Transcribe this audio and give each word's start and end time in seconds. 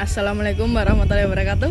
Assalamualaikum 0.00 0.72
warahmatullahi 0.72 1.28
wabarakatuh 1.28 1.68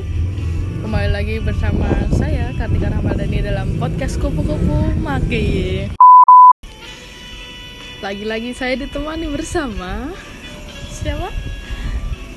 Kembali 0.85 1.09
lagi 1.09 1.41
bersama 1.41 1.89
saya 2.13 2.53
Kartika 2.53 2.93
Ramadhani 2.93 3.41
dalam 3.41 3.81
podcast 3.81 4.21
Kupu-Kupu 4.21 5.01
Maki 5.01 5.89
Lagi-lagi 8.05 8.53
saya 8.53 8.77
ditemani 8.77 9.33
bersama 9.33 10.13
Siapa? 10.93 11.33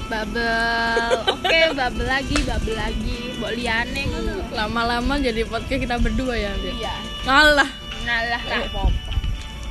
Bubble. 0.08 1.28
Oke, 1.28 1.60
bubble 1.76 2.08
lagi, 2.08 2.36
bubble 2.44 2.76
lagi. 2.76 3.32
Mbok 3.36 3.52
liane. 3.52 4.04
Lama-lama 4.52 5.16
jadi 5.16 5.44
podcast 5.44 5.80
kita 5.80 5.96
berdua 5.96 6.36
ya. 6.36 6.52
Iya. 6.56 6.94
Ngalah 7.24 7.70
Ngalah 8.04 8.42
ra 8.48 8.56
apa-apa. 8.64 9.12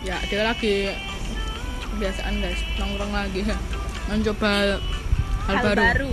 Ya 0.06 0.18
dia 0.30 0.42
lagi 0.46 0.94
Kebiasaan 1.94 2.46
guys 2.46 2.62
Nongkrong 2.78 3.10
lagi 3.10 3.42
Mencoba 4.06 4.78
hal, 5.48 5.56
Hal 5.58 5.64
baru, 5.64 5.82
baru. 5.82 6.12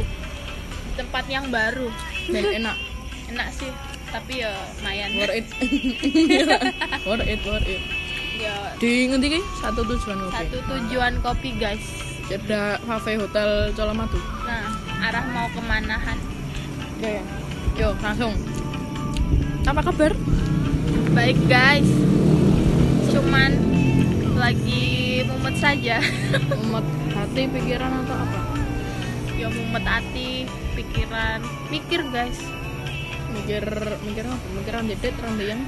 Tempat 0.98 1.24
yang 1.30 1.46
baru. 1.48 1.88
Dan 2.28 2.44
enak 2.62 2.76
Enak 3.32 3.48
sih, 3.52 3.70
tapi 4.08 4.40
ya 4.40 4.52
lumayan. 4.80 5.08
Worth 5.16 5.36
it 5.36 5.46
Worth 7.06 7.24
it, 7.28 7.40
worth 7.44 7.68
it 7.68 7.82
Ya 8.38 8.54
Di 8.78 9.10
ngendi? 9.10 9.42
Satu 9.58 9.82
tujuan 9.84 10.16
kopi 10.22 10.34
satu 10.36 10.58
tujuan 10.64 11.12
kopi, 11.20 11.50
guys. 11.58 11.84
Cerda 12.28 12.76
Cafe 12.84 13.16
Hotel 13.16 13.72
Colomadu 13.72 14.20
Nah, 14.44 14.68
arah 15.00 15.24
mau 15.32 15.48
kemanahan? 15.56 16.18
Ya, 17.00 17.20
ya. 17.20 17.24
Yo, 17.78 17.88
langsung. 18.04 18.36
Apa 19.64 19.80
kabar? 19.80 20.12
Baik, 21.16 21.38
guys. 21.48 21.88
Cuman 23.08 23.54
lagi 24.36 25.22
mumet 25.24 25.56
saja. 25.56 26.02
Umat 26.68 26.84
hati, 27.16 27.48
pikiran 27.48 28.02
atau 28.04 28.16
apa? 28.18 28.27
Ya 29.38 29.48
mumet 29.48 29.86
hati, 29.86 30.50
pikiran, 30.74 31.40
mikir, 31.70 32.02
guys. 32.10 32.42
Mikir, 33.30 33.62
mikir 34.02 34.24
apa? 34.26 34.46
Mikiran 34.58 34.84
dedet, 34.90 35.14
randian. 35.22 35.62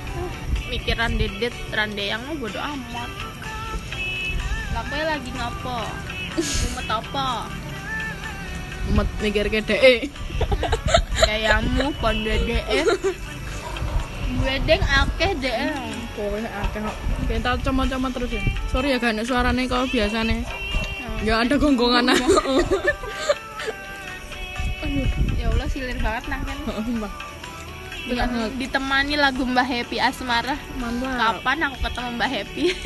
mikiran 0.71 1.19
dedet 1.19 1.55
randeang 1.75 2.23
mah 2.31 2.35
bodo 2.39 2.63
amat 2.63 3.11
kowe 4.71 5.01
lagi 5.03 5.31
ngopo 5.35 5.79
mumet 6.39 6.89
apa 6.89 7.29
Umat 8.91 9.07
mikir 9.23 9.47
ke 9.53 9.61
DE. 9.63 9.95
kayamu 11.27 11.95
pon 11.99 12.17
dede 12.23 12.63
gue 14.31 14.55
deng 14.63 14.83
akeh 14.83 15.31
deh 15.43 15.55
Kowe 16.15 16.39
akeh 16.43 16.81
kok. 16.83 16.97
Kita 17.31 17.55
cuma-cuma 17.63 18.11
terus 18.11 18.35
ya. 18.35 18.43
Sorry 18.67 18.91
ya 18.91 18.99
gak 18.99 19.23
suarane 19.23 19.71
kau 19.71 19.87
biasane. 19.87 20.43
Ya 21.23 21.39
ada 21.39 21.55
gonggongan 21.55 22.11
silir 25.81 25.99
banget 26.05 26.25
nah 26.29 26.41
kan 26.45 26.57
Mbak. 26.85 27.13
Ditemani 28.61 29.15
lagu 29.17 29.43
Mbak 29.49 29.65
Happy 29.65 29.97
Asmara 29.97 30.57
Mantap. 30.77 31.41
kapan 31.41 31.65
aku 31.69 31.77
ketemu 31.89 32.09
Mbak 32.21 32.29
Happy 32.29 32.65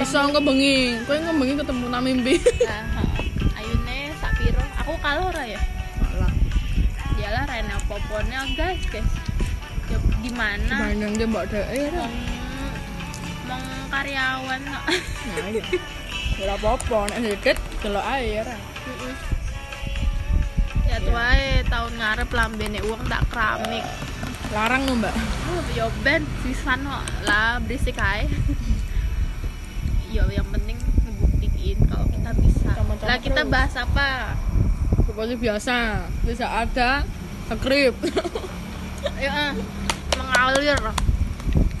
Iso 0.00 0.16
ngebengi. 0.16 0.96
Kowe 1.04 1.12
ngebengi 1.20 1.54
ketemu 1.60 1.84
nang 1.92 2.00
mimpi. 2.00 2.40
nah, 2.64 3.60
ayune 3.60 4.16
sapiro 4.16 4.64
aku 4.80 4.96
kalora 4.96 5.44
ya 5.44 5.60
Alah, 6.16 6.32
Yalah 7.20 7.44
Rena 7.44 7.76
Poponnya 7.84 8.48
guys 8.56 8.80
guys 8.88 9.04
ya 9.92 10.00
gimana 10.24 10.64
dibanding 10.88 11.12
dia 11.20 11.28
mbak 11.28 11.44
DE 11.52 11.60
ya. 11.60 11.88
mong 11.92 12.14
mong 13.44 13.64
karyawan 13.92 14.60
no. 14.64 14.80
Nah, 14.80 15.46
iya. 15.52 15.62
Ora 16.40 16.56
apa-apa 16.56 17.12
nek 17.12 17.18
dedet 17.20 17.58
delok 17.84 18.04
ae 18.08 18.40
ya. 18.40 18.42
Ra. 18.48 18.56
Ya 20.94 21.02
tuh 21.02 21.16
ae 21.18 21.48
tahun 21.66 21.92
ngarep 21.98 22.30
lambene 22.30 22.78
uang 22.86 23.02
tak 23.04 23.26
keramik 23.26 23.82
Larang 24.54 24.86
lho, 24.86 24.94
Mbak. 24.94 25.14
oh, 25.50 25.62
yo 25.74 25.86
ben 26.06 26.22
sisan 26.40 26.86
kok 26.86 27.02
lah 27.26 27.58
berisik 27.58 27.98
ae 27.98 28.30
yo 30.14 30.22
yang 30.30 30.46
penting 30.46 30.78
ngebuktiin 31.02 31.78
kalau 31.90 32.06
kita 32.06 32.30
bisa 32.38 32.70
lah 33.02 33.18
kita 33.18 33.42
terus. 33.42 33.50
bahas 33.50 33.74
apa 33.74 34.08
Seperti 35.04 35.34
biasa, 35.36 35.76
bisa 36.26 36.46
ada 36.48 37.06
skrip. 37.46 37.94
ya 39.22 39.30
eh, 39.30 39.62
mengalir 40.14 40.74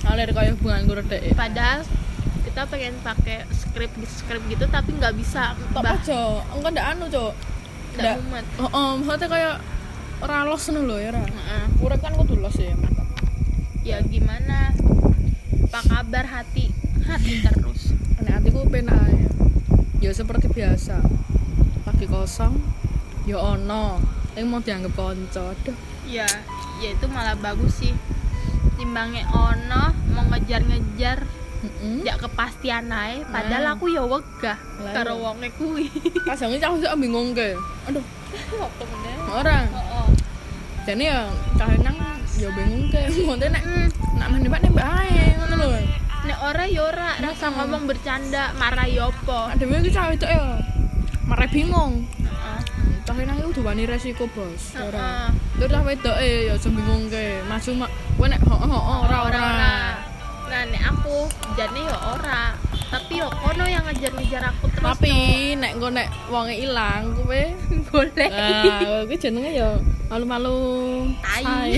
Alir 0.04 0.30
kayak 0.30 0.54
hubungan 0.54 0.84
gue 0.84 0.96
redek. 1.00 1.22
padahal 1.34 1.82
kita 2.44 2.62
pengen 2.68 2.94
pakai 3.00 3.42
skrip 3.50 3.90
skrip 4.04 4.42
gitu 4.46 4.66
tapi 4.68 4.94
nggak 4.94 5.14
bisa 5.16 5.56
Tak 5.72 5.82
aja, 5.98 6.42
engko 6.52 6.68
ndak 6.68 6.86
anu, 6.94 7.06
Cuk. 7.08 7.34
Nggak 7.94 8.16
mumet 8.22 8.46
Oh, 8.58 8.70
oh, 8.70 8.90
maksudnya 8.98 9.28
kayak 9.30 9.54
ora 10.22 10.46
los 10.46 10.64
ngono 10.70 10.80
lho 10.88 10.96
ya, 10.98 11.10
Ra. 11.12 11.24
Heeh. 11.26 11.64
Urip 11.84 12.00
kan 12.00 12.14
kudu 12.16 12.38
los 12.40 12.56
ya, 12.56 12.74
mantap. 12.74 13.06
ya 13.84 14.00
gimana 14.00 14.72
apa 15.68 15.80
kabar 15.84 16.24
hati 16.24 16.72
hati 17.04 17.44
terus 17.44 17.92
Nek 18.24 18.40
hatiku 18.40 18.64
penak 18.70 18.96
ae. 18.96 19.28
Ya 20.00 20.14
seperti 20.16 20.48
biasa. 20.48 21.02
Lagi 21.84 22.06
kosong, 22.08 22.56
ya 23.28 23.36
ono. 23.36 24.00
Yang 24.32 24.46
mau 24.48 24.60
dianggap 24.64 24.92
konco. 24.96 25.52
Ya 26.08 26.24
ya 26.80 26.88
itu 26.90 27.06
malah 27.06 27.38
bagus 27.38 27.84
sih 27.84 27.94
timbangnya 28.74 29.22
ono 29.30 29.94
mau 30.10 30.26
ngejar-ngejar 30.34 31.22
heeh. 31.84 32.00
ya 32.02 32.14
kepastian 32.16 32.88
ae 32.88 33.20
padahal 33.26 33.62
Nah. 33.62 33.74
aku 33.74 33.86
ya 33.88 34.02
wegah 34.02 34.56
Lah, 34.80 34.92
karo 34.92 35.12
iya. 35.12 35.22
wonge 35.22 35.48
kuwi 35.54 35.86
Kasangnya 36.26 36.58
cah 36.58 36.72
sik 36.74 36.94
bingung 36.96 37.30
ke. 37.30 37.52
Aduh, 37.84 38.04
apa 38.56 38.82
meneh 38.82 39.14
orang. 39.30 39.64
oh, 39.70 40.08
Jadi 40.82 41.04
ya 41.04 41.28
cah 41.54 41.68
nang 41.78 41.96
ya 42.34 42.48
bingung 42.50 42.88
ke. 42.88 43.00
Monte 43.22 43.46
nek 43.46 43.62
Hmm, 43.62 43.88
nak 44.14 44.28
menembak 44.30 44.60
nembak 44.60 44.86
ae 44.98 45.32
ngono 45.34 45.54
lho. 45.54 45.68
nek 46.24 46.38
ora 46.40 46.64
ya 46.64 46.80
ora 46.82 47.10
rasa 47.18 47.46
ngomong 47.50 47.84
bercanda 47.84 48.48
marah 48.54 48.84
ya 48.84 49.06
apa 49.06 49.52
Ada 49.52 49.64
iki 49.64 49.90
cah 49.90 50.08
itu 50.08 50.24
ya. 50.24 50.56
Mare 51.22 51.46
bingung. 51.48 52.04
Heeh. 52.18 52.58
Cah 53.00 53.16
nang 53.18 53.36
iku 53.38 53.50
duweni 53.54 53.84
resiko, 53.84 54.24
Bos. 54.28 54.72
Heeh. 54.72 54.88
Ora. 54.88 55.28
Terus 55.54 55.70
cah 55.70 55.82
wedoke 55.82 56.24
ya 56.42 56.52
aja 56.52 56.68
bingung 56.68 57.02
ke. 57.06 57.44
Maju 57.44 57.70
mak 57.78 57.90
kowe 58.16 58.26
nek 58.26 58.40
heeh 58.40 58.60
heeh 58.66 58.98
ora 59.00 59.18
ora. 59.22 59.48
Nek 60.64 60.82
aku 60.86 61.26
jane 61.54 61.80
ya 61.82 61.96
ora 62.14 62.44
tapi 62.88 63.18
yo 63.18 63.26
kono 63.42 63.66
yang 63.66 63.82
ngejar-ngejar 63.84 64.54
aku 64.54 64.70
terus 64.70 64.86
Tapi 64.86 65.12
nek 65.58 65.70
engko 65.74 65.88
nek 65.90 66.08
wonge 66.30 66.54
ilang 66.54 67.10
kowe 67.12 67.42
no. 67.42 67.82
boleh 67.90 68.30
Nah, 68.30 69.02
kuwi 69.02 69.16
jenenge 69.18 69.50
ya 69.50 69.74
malu-malu 70.06 70.54
Tai. 71.18 71.74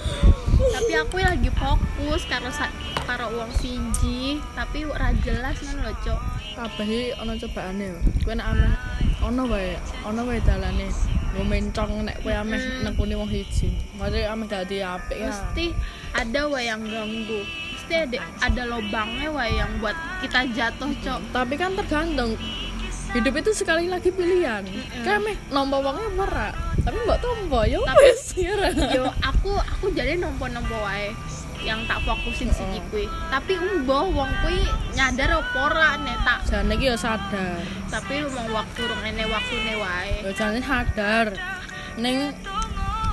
tapi 0.74 0.92
aku 1.04 1.16
lagi 1.20 1.50
fokus 1.52 2.24
karo 2.24 2.48
sa- 2.48 2.72
karo 3.04 3.28
uang 3.36 3.52
siji 3.52 4.40
tapi 4.56 4.88
ora 4.88 5.12
jelas 5.20 5.60
kan 5.60 5.76
lho 5.84 5.92
cok 6.00 6.20
Kabeh 6.56 7.12
ana 7.20 7.36
cobaane 7.36 7.84
yo. 7.84 7.98
Kowe 8.24 8.32
nek 8.32 8.48
ameh 8.48 8.72
ana 9.20 9.44
wae, 9.44 9.76
ana 10.08 10.24
wae 10.24 10.40
dalane. 10.40 10.88
Mau 11.36 11.44
mencong 11.44 12.08
nek 12.08 12.24
kowe 12.24 12.32
ameh 12.32 12.56
nekuni 12.80 13.12
wong 13.12 13.28
siji. 13.28 13.76
Maksudnya 14.00 14.32
ameh 14.32 14.48
dadi 14.48 14.80
apik 14.80 15.20
ya. 15.20 15.28
mesti 15.28 15.76
ada 16.16 16.48
wae 16.48 16.64
yang 16.64 16.80
ganggu 16.80 17.44
mesti 17.86 18.02
ada 18.02 18.18
ada 18.42 18.62
lobangnya 18.66 19.30
wae 19.30 19.54
yang 19.54 19.70
buat 19.78 19.94
kita 20.18 20.50
jatuh 20.50 20.90
cok 21.06 21.20
Tapi 21.30 21.54
kan 21.54 21.78
tergantung 21.78 22.34
hidup 23.14 23.32
itu 23.38 23.54
sekali 23.54 23.86
lagi 23.86 24.10
pilihan. 24.10 24.66
Kayak 25.00 25.22
meh 25.22 25.36
nompo 25.48 25.78
wonge 25.78 26.02
ora. 26.18 26.50
Tapi 26.82 26.98
mbok 27.06 27.18
tompo 27.22 27.62
ya 27.62 27.78
Tapi- 27.78 28.02
wis 28.02 28.34
ya. 28.34 28.52
yo 28.90 29.06
aku 29.22 29.54
aku 29.54 29.94
jadi 29.94 30.18
nompo-nompo 30.18 30.74
wae 30.82 31.14
yang 31.62 31.86
tak 31.86 31.98
fokusin 32.02 32.46
siji 32.46 32.78
kuwi 32.90 33.06
tapi 33.26 33.58
umbo 33.58 34.06
wong 34.12 34.30
kuwi 34.38 34.60
nyadar 34.94 35.40
apa 35.42 35.58
ora 35.58 35.90
nek 35.98 36.14
tak 36.22 36.38
Jane 36.46 36.78
iki 36.78 36.86
ya 36.86 36.94
sadar. 36.94 37.58
tapi 37.90 38.22
lu 38.22 38.30
mau 38.30 38.62
waktu 38.62 38.86
rong 38.86 39.02
ene 39.02 39.24
waktune 39.26 39.74
wae 39.78 40.14
jane 40.34 40.58
sadar. 40.60 41.26
Ning 41.96 42.34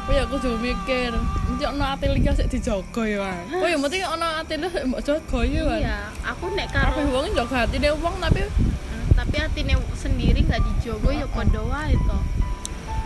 kowe 0.04 0.14
ya 0.14 0.26
kudu 0.28 0.60
mikir, 0.60 1.16
nanti 1.64 1.80
ana 1.80 1.96
ati 1.96 2.08
liya 2.12 2.32
sik 2.36 2.48
dijaga 2.52 3.04
ya. 3.08 3.32
Kowe 3.48 3.68
ya 3.72 3.78
mesti 3.80 4.04
ana 4.04 4.44
ati 4.44 4.60
liya 4.60 4.70
sik 4.70 4.84
mbok 4.84 5.00
jaga 5.00 5.40
ya. 5.48 5.64
Iya 5.80 5.98
aku 6.28 6.46
nek 6.52 6.68
karo 6.76 7.00
wong 7.08 7.32
jaga 7.32 7.64
atine 7.64 7.90
wong 7.96 8.16
tapi 8.20 8.44
Hmm, 8.44 9.06
tapi 9.16 9.36
hatine 9.40 9.74
sendiri 9.96 10.44
nggak 10.44 10.60
dijogo 10.60 11.10
ya 11.16 11.24
padha 11.32 11.62
wae 11.64 11.96
to. 11.96 12.20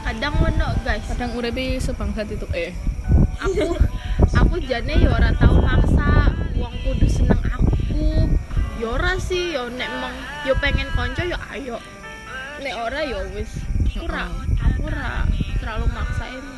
Kadang 0.02 0.34
ngono 0.42 0.68
guys. 0.82 1.06
Kadang 1.06 1.38
uripe 1.38 1.78
sebangsat 1.78 2.34
itu 2.34 2.48
eh. 2.58 2.74
aku 3.38 3.78
aku 4.34 4.56
jane 4.66 5.06
ya 5.06 5.10
ora 5.14 5.30
tau 5.38 5.62
maksa. 5.62 6.34
Wong 6.58 6.74
kudu 6.82 7.06
seneng 7.06 7.42
aku. 7.54 8.26
Ya 8.82 8.88
ora 8.90 9.14
sih 9.22 9.54
ya 9.54 9.70
nek 9.70 9.90
mong 10.02 10.16
yo 10.50 10.58
pengen 10.58 10.90
konco 10.98 11.22
ya 11.22 11.38
ayo. 11.54 11.78
Nek 12.66 12.74
ora 12.74 13.06
ya 13.06 13.22
wis. 13.38 13.62
Aku 13.94 14.10
ora 14.10 14.26
aku 14.58 14.90
ora 14.90 15.30
terlalu 15.62 15.86
maksain 15.94 16.57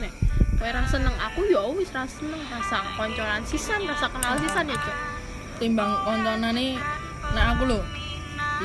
kowe 0.60 0.70
ra 0.70 0.84
seneng. 0.84 1.16
Aku 1.16 1.48
ya 1.48 1.64
wis 1.72 1.90
ra 1.96 2.04
seneng. 2.04 2.44
Rasa 2.52 2.84
koncoan 3.00 3.42
sisan 3.48 3.88
rasa 3.88 4.12
kenal 4.12 4.36
sisan 4.44 4.68
ya 4.68 4.76
cok 4.76 4.98
Timbang 5.60 5.92
konconane 6.04 6.76
nek 7.32 7.46
aku 7.56 7.64
lho 7.72 7.80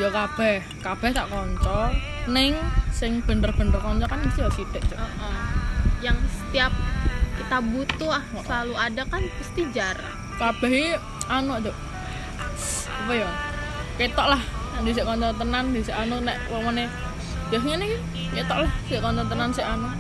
ya 0.02 0.11
kabeh. 0.11 0.58
Kabeh 0.82 1.11
tak 1.14 1.31
kanca 1.31 1.94
ning 2.26 2.58
sing 2.91 3.23
bener-bener 3.23 3.79
kanca 3.79 4.06
kan 4.11 4.19
mesti 4.26 4.43
ya 4.43 4.50
sithik 4.50 4.82
cok 4.91 4.99
Heeh. 4.99 5.38
yang 6.02 6.19
setiap 6.29 6.73
kita 7.35 7.58
butuh 7.58 8.11
ah 8.14 8.25
selalu 8.43 8.75
ada 8.75 9.02
kan 9.06 9.23
pasti 9.38 9.62
jarang. 9.70 10.14
Kabeh 10.35 10.99
anu 11.31 11.62
cok 11.62 11.76
apa 13.06 13.12
ya? 13.14 13.31
Ketok 13.94 14.26
lah. 14.35 14.43
Di 14.82 14.90
sik 14.90 15.06
kanca 15.06 15.31
tenan 15.38 15.70
di 15.70 15.79
sik 15.79 15.94
anu 15.94 16.19
nek 16.19 16.50
wongone 16.50 16.90
ya 17.55 17.58
ngene 17.62 17.87
iki. 17.87 17.99
Ketok 18.35 18.67
lah 18.67 18.73
sik 18.90 18.99
kanca 18.99 19.23
tenan 19.31 19.50
sik 19.55 19.67
anu. 19.67 19.90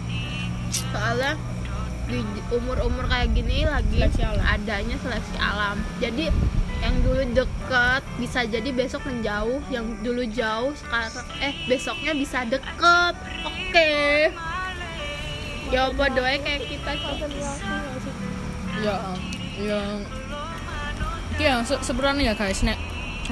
Soalnya 0.90 1.38
di 2.04 2.20
umur-umur 2.52 3.08
kayak 3.08 3.32
gini 3.32 3.64
lagi 3.64 4.04
Seleksi 4.04 4.22
alam. 4.22 4.44
adanya 4.44 4.96
seleksi 5.00 5.36
alam. 5.40 5.76
Jadi 5.98 6.28
yang 6.84 7.00
dulu 7.00 7.22
deket 7.32 8.02
bisa 8.20 8.44
jadi 8.44 8.68
besok 8.76 9.08
menjauh 9.08 9.64
yang 9.72 9.88
dulu 10.04 10.20
jauh 10.28 10.76
sekarang 10.76 11.24
eh 11.40 11.54
besoknya 11.64 12.12
bisa 12.12 12.44
deket. 12.44 13.14
Oke. 13.48 14.28
Ya 15.72 15.88
bodohnya 15.96 16.38
kayak 16.44 16.62
kita 16.68 16.92
ya 18.84 18.96
ya. 19.56 19.82
Iki 21.34 21.42
ya 21.42 21.56
se 21.64 21.74
sebenarnya 21.80 22.30
ya 22.30 22.34
guys 22.36 22.60
nek. 22.60 22.76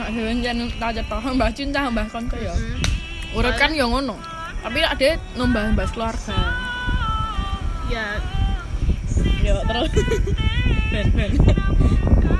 Nek 0.00 0.08
dhewe 0.16 0.32
jan 0.40 0.58
tajat 0.80 1.06
tahun 1.12 1.36
mbah 1.36 1.52
cinta 1.52 1.92
mbah 1.92 2.08
kanca 2.08 2.40
ya. 2.40 2.56
Hmm. 2.56 3.36
urip 3.36 3.54
kan 3.60 3.76
ya 3.76 3.84
ngono. 3.84 4.16
Tapi 4.64 4.80
ada 4.80 5.20
nombah 5.36 5.76
mbah 5.76 5.88
keluarga. 5.92 6.40
Ya 7.92 8.16
ya 9.42 9.54
terus. 9.66 9.90
Ben 10.92 11.06
ben. 11.12 11.30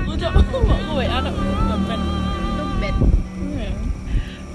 Lu 0.07 0.13
coba 0.15 0.39
kok 0.39 0.61
gue 0.63 1.05
anak 1.05 1.35
ben. 1.87 2.01
Itu 2.01 2.63
bad 2.79 2.95
Iya. 3.43 3.71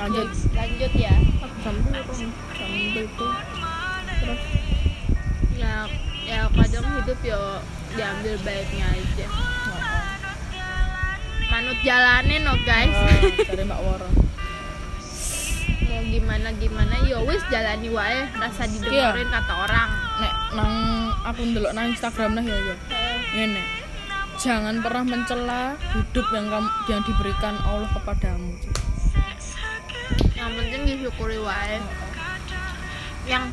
lanjut. 0.00 0.28
Lanjut 0.56 0.92
ya. 0.96 1.14
Jam 1.60 1.74
berapa 1.84 2.12
jam 2.14 2.70
itu. 2.72 3.28
Terus? 4.18 4.42
Ya 5.58 5.74
ya 6.24 6.40
kadang 6.48 6.86
hidup 7.00 7.18
ya 7.20 7.40
diambil 7.92 8.34
baiknya 8.42 8.86
aja. 8.94 9.26
Manut 11.48 11.78
jalanin 11.82 12.40
no 12.44 12.54
guys. 12.62 12.94
Dari 13.44 13.64
mbak 13.64 13.80
Wara 13.82 14.08
mau 15.88 16.04
gimana 16.04 16.52
gimana 16.60 16.94
ya 17.08 17.18
wis 17.26 17.42
jalani 17.50 17.88
wae. 17.90 18.28
Rasa 18.38 18.70
didengerin 18.70 19.28
kata 19.28 19.54
orang 19.56 19.90
nang 20.54 20.72
aku 21.26 21.40
ndelok 21.44 21.72
nang 21.76 21.92
Instagram 21.92 22.38
nah 22.38 22.44
ya 22.44 22.56
ya. 22.56 22.76
Ngene. 23.34 23.62
Jangan 24.38 24.78
pernah 24.80 25.02
mencela 25.02 25.74
hidup 25.92 26.26
yang 26.30 26.46
kamu 26.46 26.68
yang 26.86 27.02
diberikan 27.02 27.58
Allah 27.66 27.90
kepadamu 27.90 28.54
yang 30.38 30.50
penting 30.54 30.82
disyukuri 30.86 31.38
wae. 31.42 31.76
Yang 33.28 33.44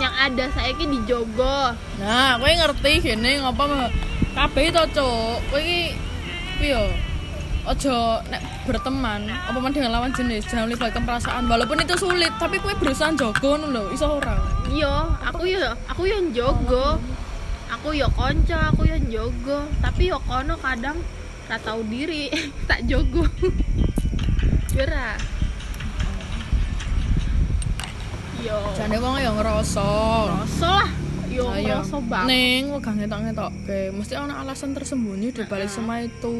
yang 0.00 0.14
ada 0.14 0.44
saya 0.54 0.72
ki 0.74 0.86
dijogo. 0.88 1.74
Nah 2.00 2.40
kowe 2.40 2.50
ngerti 2.50 2.92
gini 3.02 3.42
ngapa 3.42 3.90
kabeh 4.34 4.72
to 4.72 4.84
cuk? 4.94 5.36
Kowe 5.52 5.60
iki 5.60 5.94
piye 6.58 6.82
ojo 7.64 8.20
nek 8.28 8.42
berteman 8.68 9.24
apa 9.28 9.56
dengan 9.72 9.96
lawan 9.96 10.12
jenis 10.12 10.44
jangan 10.44 10.68
melibatkan 10.68 11.02
perasaan. 11.08 11.48
Walaupun 11.48 11.80
itu 11.80 11.96
sulit 11.96 12.32
tapi 12.36 12.60
kowe 12.60 12.72
berusaha 12.76 13.16
jogo 13.16 13.56
lho 13.56 13.88
iso 13.92 14.20
ora? 14.20 14.36
Yo 14.68 14.92
aku 15.24 15.48
yo 15.48 15.72
aku 15.88 16.04
yo 16.04 16.18
jogo 16.32 17.00
aku 17.72 17.96
yo 17.96 18.06
konco 18.12 18.56
aku 18.56 18.84
yo 18.84 18.96
jogo 19.08 19.64
tapi 19.80 20.12
yo 20.12 20.20
kono 20.28 20.60
kadang 20.60 21.00
tak 21.48 21.60
tahu 21.64 21.80
diri 21.88 22.28
tak 22.70 22.84
jogo. 22.84 23.24
Yura 24.76 25.16
yo. 28.44 28.58
Jane 28.76 28.96
wong 29.00 29.16
ya 29.16 29.32
ngerasa. 29.32 29.88
Rasa 30.28 30.68
lah 30.68 31.03
yo 31.34 31.50
Ayo. 31.50 31.82
rasa 31.82 31.98
banget 31.98 32.28
Ning 32.30 32.62
wegah 32.70 32.94
ngetok-ngetok 32.94 33.50
oke 33.50 33.80
mesti 33.90 34.14
ana 34.14 34.34
alasan 34.38 34.70
tersembunyi 34.70 35.28
di 35.30 35.42
balik 35.44 35.66
semua 35.66 35.98
itu. 35.98 36.34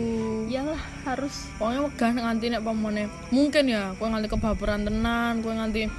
iyalah 0.46 0.78
harus 1.02 1.50
Pokoknya 1.58 1.80
wegah 1.82 2.10
nganti 2.14 2.46
nek 2.48 2.62
pamane 2.62 3.04
mungkin 3.28 3.64
ya 3.66 3.90
kowe 3.98 4.06
nganti 4.06 4.30
kebaperan 4.30 4.86
tenan, 4.86 5.42
kowe 5.42 5.50
nganti 5.50 5.90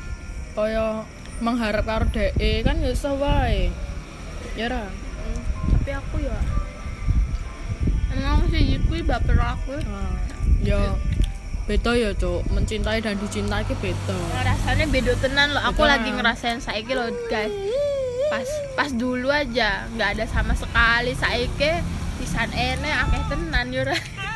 kaya 0.56 1.04
mengharap 1.38 1.84
karo 1.84 2.08
dhek 2.08 2.32
kan 2.64 2.80
ya 2.80 2.90
iso 2.90 3.12
wae. 3.20 3.68
Ya 4.56 4.72
ra. 4.72 4.88
Hmm, 4.88 5.40
tapi 5.76 5.92
aku 5.92 6.16
ya 6.24 6.38
emang 8.16 8.48
sih 8.48 8.80
kuwi 8.82 9.04
baper 9.04 9.36
aku 9.36 9.76
Nah, 9.84 10.16
ya 10.64 10.96
beda 11.66 11.92
ya, 11.92 12.14
Cuk. 12.16 12.46
Mencintai 12.48 13.04
dan 13.04 13.20
dicintai 13.20 13.66
ki 13.66 13.76
beda. 13.76 14.16
rasanya 14.40 14.86
beda 14.88 15.14
tenan 15.20 15.52
loh 15.52 15.60
aku 15.60 15.84
Beda. 15.84 15.92
lagi 16.00 16.10
ngerasain 16.10 16.64
saiki 16.64 16.96
loh 16.96 17.12
guys 17.28 17.52
pas 18.32 18.48
pas 18.74 18.90
dulu 18.92 19.30
aja 19.30 19.86
nggak 19.96 20.10
ada 20.18 20.26
sama 20.26 20.54
sekali 20.58 21.14
saiki 21.14 21.82
pisan 22.22 22.50
ene 22.56 22.90
akeh 22.90 23.22
tenan 23.32 23.70
yo. 23.74 23.84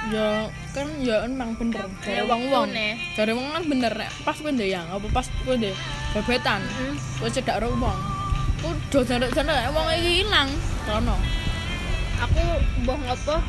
Ya 0.09 0.49
kan 0.73 0.87
ya 1.03 1.21
emang 1.27 1.53
bener. 1.59 1.85
Dari 2.01 2.17
Ya, 2.17 2.23
wong-wong. 2.25 2.73
waktune. 2.73 2.89
Dari 3.13 3.31
wong 3.35 3.47
kan 3.53 3.63
bener 3.69 3.93
nek 3.93 4.11
pas 4.25 4.37
kowe 4.41 4.51
yang 4.57 4.87
apa 4.89 5.07
pas 5.13 5.27
kowe 5.45 5.53
ndek 5.53 5.75
bebetan. 6.17 6.61
Mm. 6.65 6.95
Kowe 7.21 7.29
cedak 7.29 7.61
karo 7.61 7.69
wong. 7.77 7.99
Udah 8.65 9.03
jane-jane 9.05 9.69
wong 9.69 9.87
iki 9.93 10.25
ilang. 10.25 10.49
Kono. 10.89 11.17
aku 12.19 12.43
boh 12.83 12.99
ngopo 12.99 13.39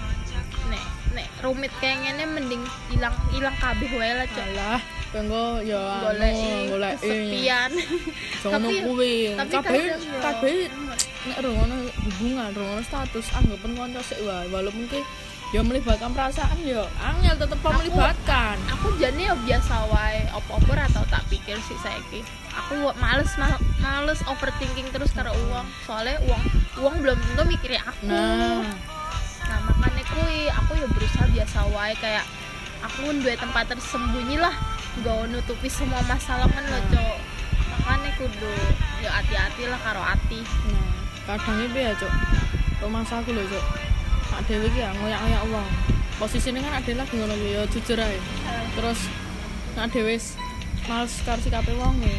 nek 0.70 0.84
nek 1.10 1.26
rumit 1.42 1.74
kayak 1.82 2.06
ngene 2.06 2.24
mending 2.38 2.62
hilang 2.86 3.14
hilang 3.34 3.56
kabeh 3.58 3.90
wae 3.98 4.14
lah 4.14 4.28
cok 4.30 4.46
Alah, 5.10 5.26
penggo 5.26 5.46
ya 5.60 5.82
golek 6.06 6.34
golek 6.70 6.92
kesepian. 6.96 7.70
Jangan 8.42 8.60
Tapi- 8.62 8.82
kuwi. 8.86 9.14
tapi 9.34 9.54
Kabeh 10.22 10.54
nek 11.20 11.38
rungono 11.42 11.76
hubungan, 12.00 12.50
rungono 12.54 12.80
status 12.80 13.26
anggapan 13.34 13.70
kanca 13.74 14.00
sik 14.00 14.22
wae. 14.22 14.46
Walaupun 14.48 14.86
ki 14.86 15.02
ya 15.50 15.66
melibatkan 15.66 16.14
perasaan 16.14 16.62
ya 16.62 16.86
angel 16.96 17.34
tetep 17.36 17.58
Aku- 17.58 17.74
melibatkan. 17.76 18.54
aku 18.70 18.86
jane 18.96 19.18
ya 19.20 19.34
biasa 19.34 19.74
wae 19.90 20.30
opo-opo 20.30 20.70
ra 20.70 20.86
tau 20.88 21.02
tak 21.04 21.26
pikir 21.26 21.58
sih 21.60 21.74
saiki. 21.76 22.22
Aku 22.56 22.94
males 22.96 23.34
mal- 23.34 23.58
males 23.80 24.22
overthinking 24.24 24.88
terus 24.88 25.10
karo 25.10 25.34
uang. 25.50 25.66
Soalnya 25.84 26.22
uang 26.24 26.42
uang 26.78 26.94
belum 27.02 27.18
tentu 27.18 27.42
mikirin 27.50 27.82
aku. 27.82 28.06
Nah, 28.06 28.62
nah 29.42 29.58
makanya 29.66 30.06
kui 30.08 30.46
aku 30.46 30.72
ya 30.72 30.86
berusaha 30.86 31.26
biasa 31.28 31.58
wae 31.68 31.98
kayak 31.98 32.22
aku 32.80 33.10
dua 33.18 33.34
tempat 33.34 33.68
tersembunyi 33.68 34.38
lah 34.38 34.54
gak 34.98 35.30
nutupi 35.30 35.68
semua 35.70 36.02
masalah 36.04 36.50
kan 36.50 36.64
lo 36.66 36.80
cok 36.90 37.16
makanya 37.70 38.10
kudu 38.18 38.54
ya 39.00 39.10
hati-hati 39.14 39.62
lah 39.70 39.80
karo 39.80 40.02
hati 40.02 40.42
nah 40.42 40.90
kadang 41.30 41.62
iki 41.62 41.80
ya, 41.86 41.92
Cuk. 41.94 42.12
Rumah 42.82 43.04
saku 43.06 43.30
lho, 43.30 43.44
Cuk. 43.46 43.64
Mak 44.34 44.40
dhewe 44.50 44.66
iki 44.66 44.82
ya 44.82 44.90
ngoyak-ngoyak 44.98 45.42
uang. 45.46 45.68
Posisine 46.18 46.58
kan 46.58 46.82
ade 46.82 46.92
lagi 46.98 47.14
ngono 47.16 47.34
ya 47.38 47.62
jujur 47.70 47.98
ae. 48.00 48.18
Terus 48.74 49.00
dhewe 49.76 50.16
wis 50.16 50.34
males 50.90 51.14
karo 51.22 51.38
sikape 51.38 51.72
wong 51.78 52.02
ya. 52.02 52.18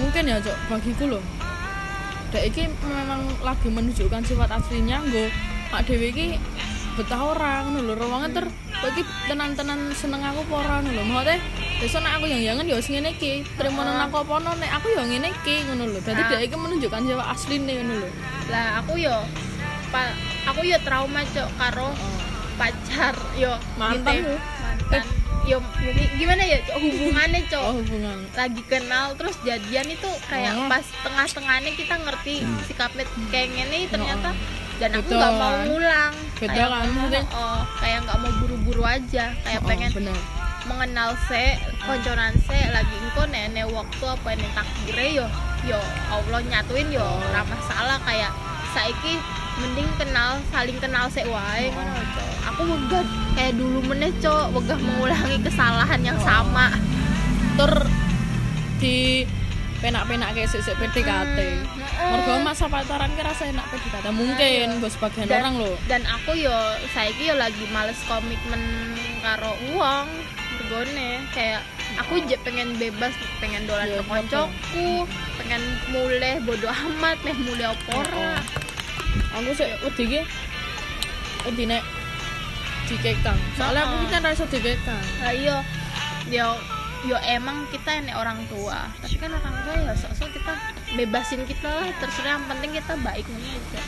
Mungkin 0.00 0.30
ya, 0.30 0.36
Cuk, 0.40 0.56
bagiku 0.72 1.04
lho. 1.10 1.20
Dek 2.32 2.44
iki 2.48 2.68
memang 2.84 3.28
lagi 3.44 3.68
menunjukkan 3.68 4.24
sifat 4.24 4.52
aslinya 4.52 5.04
nggo 5.04 5.28
mak 5.74 5.84
dhewe 5.84 6.08
iki 6.08 6.40
betah 6.96 7.20
ora 7.20 7.66
ngono 7.66 7.92
lho. 7.92 8.06
Wonge 8.08 8.28
ter 8.32 8.46
iki 8.86 9.00
tenan-tenan 9.26 9.90
seneng 9.92 10.22
aku 10.22 10.40
ngono 10.44 10.88
lho. 10.88 11.02
Maksudnya 11.02 11.38
besok 11.78 12.00
nek 12.00 12.12
aku 12.14 12.24
yang 12.26 12.42
yangan 12.44 12.64
ya 12.64 12.74
wis 12.74 12.86
ngene 12.86 13.10
iki. 13.10 13.32
Terima 13.52 13.82
nang 13.82 13.98
aku 14.04 14.16
apa 14.18 14.32
ono 14.36 14.50
nek 14.54 14.70
aku 14.72 14.86
ya 14.90 15.02
ngene 15.02 15.28
iki 15.32 15.54
ngono 15.64 15.84
lho. 15.88 15.98
Dadi 16.00 16.16
Nah. 16.16 16.28
dek 16.30 16.40
iki 16.44 16.56
menunjukkan 16.56 17.00
sifat 17.04 17.26
asline 17.28 17.64
ngono 17.66 17.94
lho. 17.98 18.10
lah 18.48 18.80
aku 18.80 18.96
yo 18.96 19.12
pa, 19.88 20.08
aku 20.46 20.64
yo 20.64 20.80
trauma 20.80 21.20
cok 21.22 21.48
karo 21.54 21.92
pacar 22.56 23.12
yo 23.34 23.52
Mantan 23.76 24.14
gitu. 24.16 24.34
mantan 24.62 25.04
yo 25.44 25.58
gi- 25.78 26.12
gimana 26.16 26.42
ya 26.42 26.58
Cok? 26.62 26.76
hubungannya 26.78 27.40
cok 27.46 27.62
Oh, 27.62 27.74
hubungan. 27.74 28.18
lagi 28.32 28.62
kenal 28.64 29.12
terus 29.14 29.36
jadian 29.42 29.84
itu 29.86 30.08
kayak 30.26 30.52
Oh. 30.54 30.64
pas 30.66 30.84
tengah-tengahnya 30.98 31.72
kita 31.72 31.94
ngerti 31.98 32.34
sikapnya 32.64 33.04
kayak 33.28 33.48
gini 33.50 33.84
ternyata 33.86 34.32
dan 34.78 34.90
aku 34.92 35.02
Betul. 35.04 35.18
nggak 35.18 35.34
mau 35.34 35.52
ngulang 35.64 36.12
Beda 36.34 36.54
kayak 36.54 36.68
kan, 36.68 36.86
maksudnya? 36.88 37.22
oh 37.32 37.60
kayak 37.76 37.98
nggak 38.00 38.16
mau 38.16 38.30
buru-buru 38.38 38.82
aja 38.84 39.24
kayak 39.36 39.60
Oh, 39.60 39.66
pengen 39.66 39.90
bener. 39.92 40.18
mengenal 40.64 41.10
se 41.24 41.44
konconan 41.80 42.32
se 42.40 42.58
lagi 42.68 42.94
engko 42.96 43.22
nenek 43.26 43.66
waktu 43.66 44.04
apa 44.04 44.28
ini 44.32 44.46
takdirnya 44.52 45.08
yo 45.14 45.26
yo 45.66 45.80
Allah 46.08 46.40
nyatuin 46.42 46.88
yo 46.88 47.00
Oh. 47.00 47.18
ora 47.24 47.42
masalah 47.42 47.98
kayak 48.00 48.30
saiki 48.70 49.18
mending 49.58 49.90
kenal 49.96 50.38
saling 50.48 50.78
kenal 50.78 51.08
se 51.08 51.24
wae 51.24 51.68
ngono 51.68 51.90
Cok. 51.90 52.28
aku 52.46 52.60
wegah 52.68 53.04
kayak 53.34 53.54
dulu 53.54 53.78
meneh 53.84 54.12
cok 54.16 54.46
wegah 54.52 54.78
mengulangi 54.78 55.36
kesalahan 55.40 56.00
yang 56.00 56.14
Oh. 56.14 56.22
sama 56.22 56.70
Tur 57.56 57.74
di 58.78 59.26
penak-penak 59.78 60.30
kayak 60.32 60.46
sik 60.48 60.62
PDKT. 60.72 61.38
Hmm, 61.38 61.87
Mergo 61.98 62.34
masa 62.46 62.70
pacaran 62.70 63.10
ki 63.18 63.22
rasa 63.26 63.50
enak 63.50 63.66
PDKT. 63.74 64.06
Mungkin 64.14 64.66
gue 64.78 64.90
sebagian 64.90 65.26
dan, 65.26 65.42
orang 65.42 65.54
loh. 65.66 65.76
dan 65.90 66.02
aku 66.06 66.38
yo 66.38 66.54
saiki 66.94 67.26
yo 67.26 67.34
lagi 67.34 67.66
males 67.74 67.98
komitmen 68.06 68.62
karo 69.18 69.58
uang 69.74 70.06
bergone 70.58 71.26
kayak 71.34 71.62
aku 71.98 72.22
je 72.30 72.38
pengen 72.46 72.78
bebas 72.78 73.10
pengen 73.42 73.66
dolan 73.66 73.90
Iya, 73.90 73.98
ke 73.98 74.04
koncoku 74.06 74.90
pengen 75.42 75.62
mulai 75.90 76.38
bodoh 76.44 76.70
amat 76.70 77.18
meh 77.26 77.34
mulai 77.34 77.72
opora 77.72 78.38
aku 79.34 79.50
sih 79.58 79.66
wedi 79.82 80.04
ki 80.06 80.20
wedi 81.50 81.64
nek 81.66 81.82
dikekang. 82.88 83.36
Soalnya 83.58 83.84
aku 83.84 83.94
Heeh. 84.00 84.04
kita 84.08 84.16
ra 84.24 84.30
iso 84.32 84.44
dikekang. 84.48 85.04
Lah 85.20 85.32
iya 85.34 85.56
yo 86.32 86.46
yo 87.06 87.16
emang 87.24 87.68
kita 87.68 88.00
ini 88.00 88.12
orang 88.16 88.40
tua. 88.48 88.88
Tapi 89.04 89.16
kan 89.20 89.30
orang 89.34 89.56
tua 89.64 89.74
ya 89.76 89.92
sok-sok 89.92 90.30
kita 90.32 90.54
bebasin 90.96 91.44
kita 91.44 91.68
lah 91.68 91.88
terserah 92.00 92.40
yang 92.40 92.44
penting 92.48 92.70
kita 92.80 92.94
baik 93.04 93.26
aja. 93.28 93.80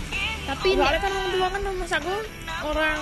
Tapi 0.50 0.68
soalnya 0.76 1.00
nek 1.00 1.00
kan 1.00 1.12
orang 1.14 1.30
tua 1.32 1.48
kan 1.48 1.60
mas 1.78 1.92
aku 1.94 2.12
orang 2.66 2.98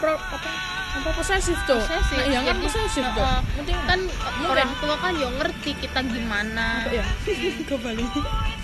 pro 0.00 0.14
apa? 0.16 0.50
Apa 0.92 1.10
posesif 1.16 1.56
tuh. 1.64 1.80
Posesif, 1.80 2.20
nah, 2.20 2.28
yang 2.28 2.44
kan 2.44 2.56
posesif 2.60 3.04
tuh. 3.16 3.26
Penting 3.60 3.78
kan 3.88 4.00
orang 4.48 4.70
tua 4.80 4.94
kan 5.00 5.12
yo 5.16 5.28
ngerti 5.36 5.72
kita 5.80 6.00
gimana. 6.04 6.84
Ya 6.88 7.04
kembali. 7.68 8.04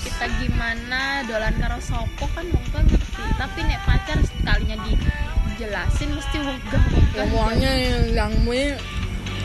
Kita 0.00 0.24
gimana 0.40 1.24
dolan 1.28 1.54
karo 1.60 1.78
sopo 1.80 2.24
kan 2.32 2.46
wong 2.48 2.64
tua 2.72 2.80
ngerti. 2.84 3.22
Tapi 3.36 3.58
nek 3.64 3.80
pacar 3.84 4.18
sekalinya 4.24 4.76
dijelasin 4.86 6.08
mesti 6.16 6.36
wegah 6.40 6.84
wegah. 6.94 7.24
Semuanya 7.26 7.70
yang 8.12 8.32
mu 8.44 8.56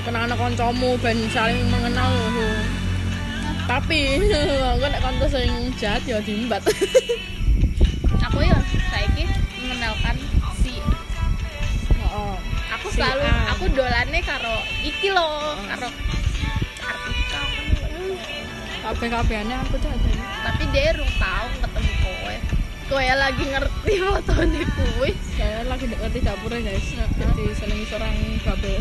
kena 0.04 0.28
anak 0.28 0.36
kancamu 0.36 1.00
ben 1.00 1.18
saling 1.32 1.64
mengenal. 1.72 2.12
Tapi 3.64 4.00
aku 4.74 4.86
nek 4.86 5.02
kanca 5.02 5.28
sing 5.30 5.52
jahat 5.76 6.04
ya 6.04 6.20
diembat. 6.20 6.62
aku 8.26 8.38
ya 8.40 8.58
saiki 8.90 9.24
mengenalkan 9.60 10.16
si 10.58 10.80
Heeh. 11.92 12.34
aku 12.72 12.88
Si 12.90 12.98
selalu 12.98 13.24
A. 13.24 13.54
aku 13.54 13.66
dolane 13.70 14.20
karo 14.22 14.58
iki 14.82 15.14
loh 15.14 15.54
karo 15.70 15.90
Artika 16.82 17.42
Kabeh-kabehane 18.84 19.54
aku 19.60 19.76
tuh 19.78 19.88
ada. 19.88 20.10
tapi 20.44 20.64
dia 20.72 20.92
rung 20.92 21.14
tau 21.16 21.46
ketemu 21.56 21.92
kowe 22.02 22.36
kowe 22.90 23.06
lagi 23.16 23.44
ngerti 23.46 23.94
fotone 24.04 24.62
kuwi 24.68 25.12
Saya 25.34 25.62
lagi 25.64 25.86
deket 25.88 26.12
di 26.12 26.22
dapur 26.22 26.50
ya 26.50 26.60
guys. 26.64 26.88
Jadi 26.94 27.44
seneng 27.54 27.80
seorang 27.86 28.16
babel. 28.42 28.76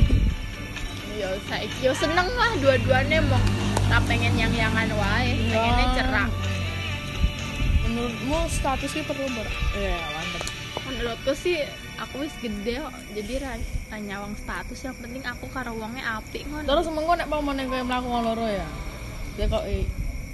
Yo 1.19 1.29
saiki 1.49 1.79
yo 1.85 1.93
seneng 1.93 2.29
lah 2.33 2.53
dua-duanya 2.61 3.21
mau 3.29 3.41
tak 3.89 4.01
pengen 4.09 4.33
yang 4.37 4.53
yangan 4.53 4.89
wae 4.97 5.37
pengennya 5.53 5.87
cerah 5.97 6.31
Menurutmu 7.83 8.49
status 8.49 8.95
ini 8.97 9.05
perlu 9.05 9.27
ber? 9.37 9.45
Mantap. 10.17 10.43
menurutku 10.89 11.33
sih 11.37 11.61
aku 12.01 12.25
wis 12.25 12.35
gede 12.43 12.81
kok 12.83 12.95
jadi 13.15 13.33
ra 13.45 13.53
nyawang 14.01 14.35
status 14.35 14.81
yang 14.83 14.97
penting 14.99 15.23
aku 15.23 15.47
karo 15.53 15.77
wonge 15.77 16.01
apik 16.01 16.43
ngono 16.49 16.67
Terus 16.67 16.89
mengko 16.91 17.13
nek 17.21 17.29
pamane 17.31 17.63
kowe 17.69 17.83
mlaku 17.85 18.09
loro 18.09 18.47
ya. 18.49 18.67
Ya 19.37 19.47
kok 19.47 19.65
i 19.69 19.87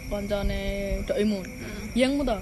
koncone 0.09 0.61
doimu. 1.05 1.41
Hmm. 1.45 1.85
Yang 1.93 2.11
mu 2.17 2.23
to? 2.25 2.39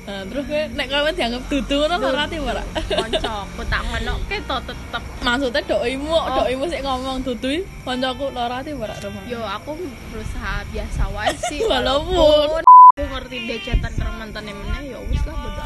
Nah, 0.00 0.24
terus 0.26 0.42
kowe 0.42 0.62
nek 0.72 0.86
kowe 0.86 1.10
dianggap 1.12 1.42
dudu 1.46 1.76
ngono 1.82 1.94
ora 2.02 2.18
rati 2.20 2.36
ora? 2.36 2.62
koncoku 2.90 3.62
tak 3.66 3.82
ngonoke 3.84 4.36
to 4.40 4.56
tetep 4.64 5.02
Maksudnya 5.20 5.60
doimu, 5.62 6.08
kok 6.10 6.24
Oh. 6.26 6.36
doimu 6.40 6.64
sik 6.66 6.80
ngomong 6.80 7.20
dudu 7.20 7.50
koncoku 7.80 8.24
ora 8.28 8.48
rati 8.50 8.70
ora 8.72 8.94
rumah. 8.96 9.22
yo 9.24 9.40
aku 9.40 9.76
berusaha 10.10 10.64
biasa 10.66 11.02
wae 11.10 11.30
sih 11.42 11.60
Walaupun. 11.70 12.64
aku 12.64 13.02
ngerti 13.02 13.36
dia 13.44 13.58
chatan 13.62 13.92
karo 13.92 14.10
mantane 14.14 14.50
meneh 14.50 14.82
ya 14.88 14.98
wis 15.04 15.22
lah 15.22 15.36
bodo 15.36 15.62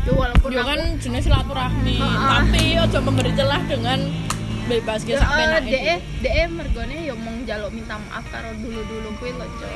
yo 0.00 0.12
walaupun 0.12 0.48
Yo 0.48 0.62
kan 0.64 0.80
jenis 0.96 1.22
silaturahmi, 1.22 1.96
tapi 2.00 2.62
ojo 2.78 2.98
memberi 3.00 3.32
celah 3.32 3.60
dengan 3.62 4.00
bebas 4.64 5.00
ki 5.00 5.12
sak 5.14 5.28
penake. 5.30 5.70
de 5.70 5.80
de 6.18 6.30
mergone 6.46 6.98
yo 7.02 7.14
mong 7.14 7.44
jaluk 7.44 7.70
minta 7.70 7.96
maaf 8.02 8.24
karo 8.26 8.52
dulu-dulu 8.54 9.12
kuwi 9.16 9.32
lho 9.32 9.46
cok 9.46 9.72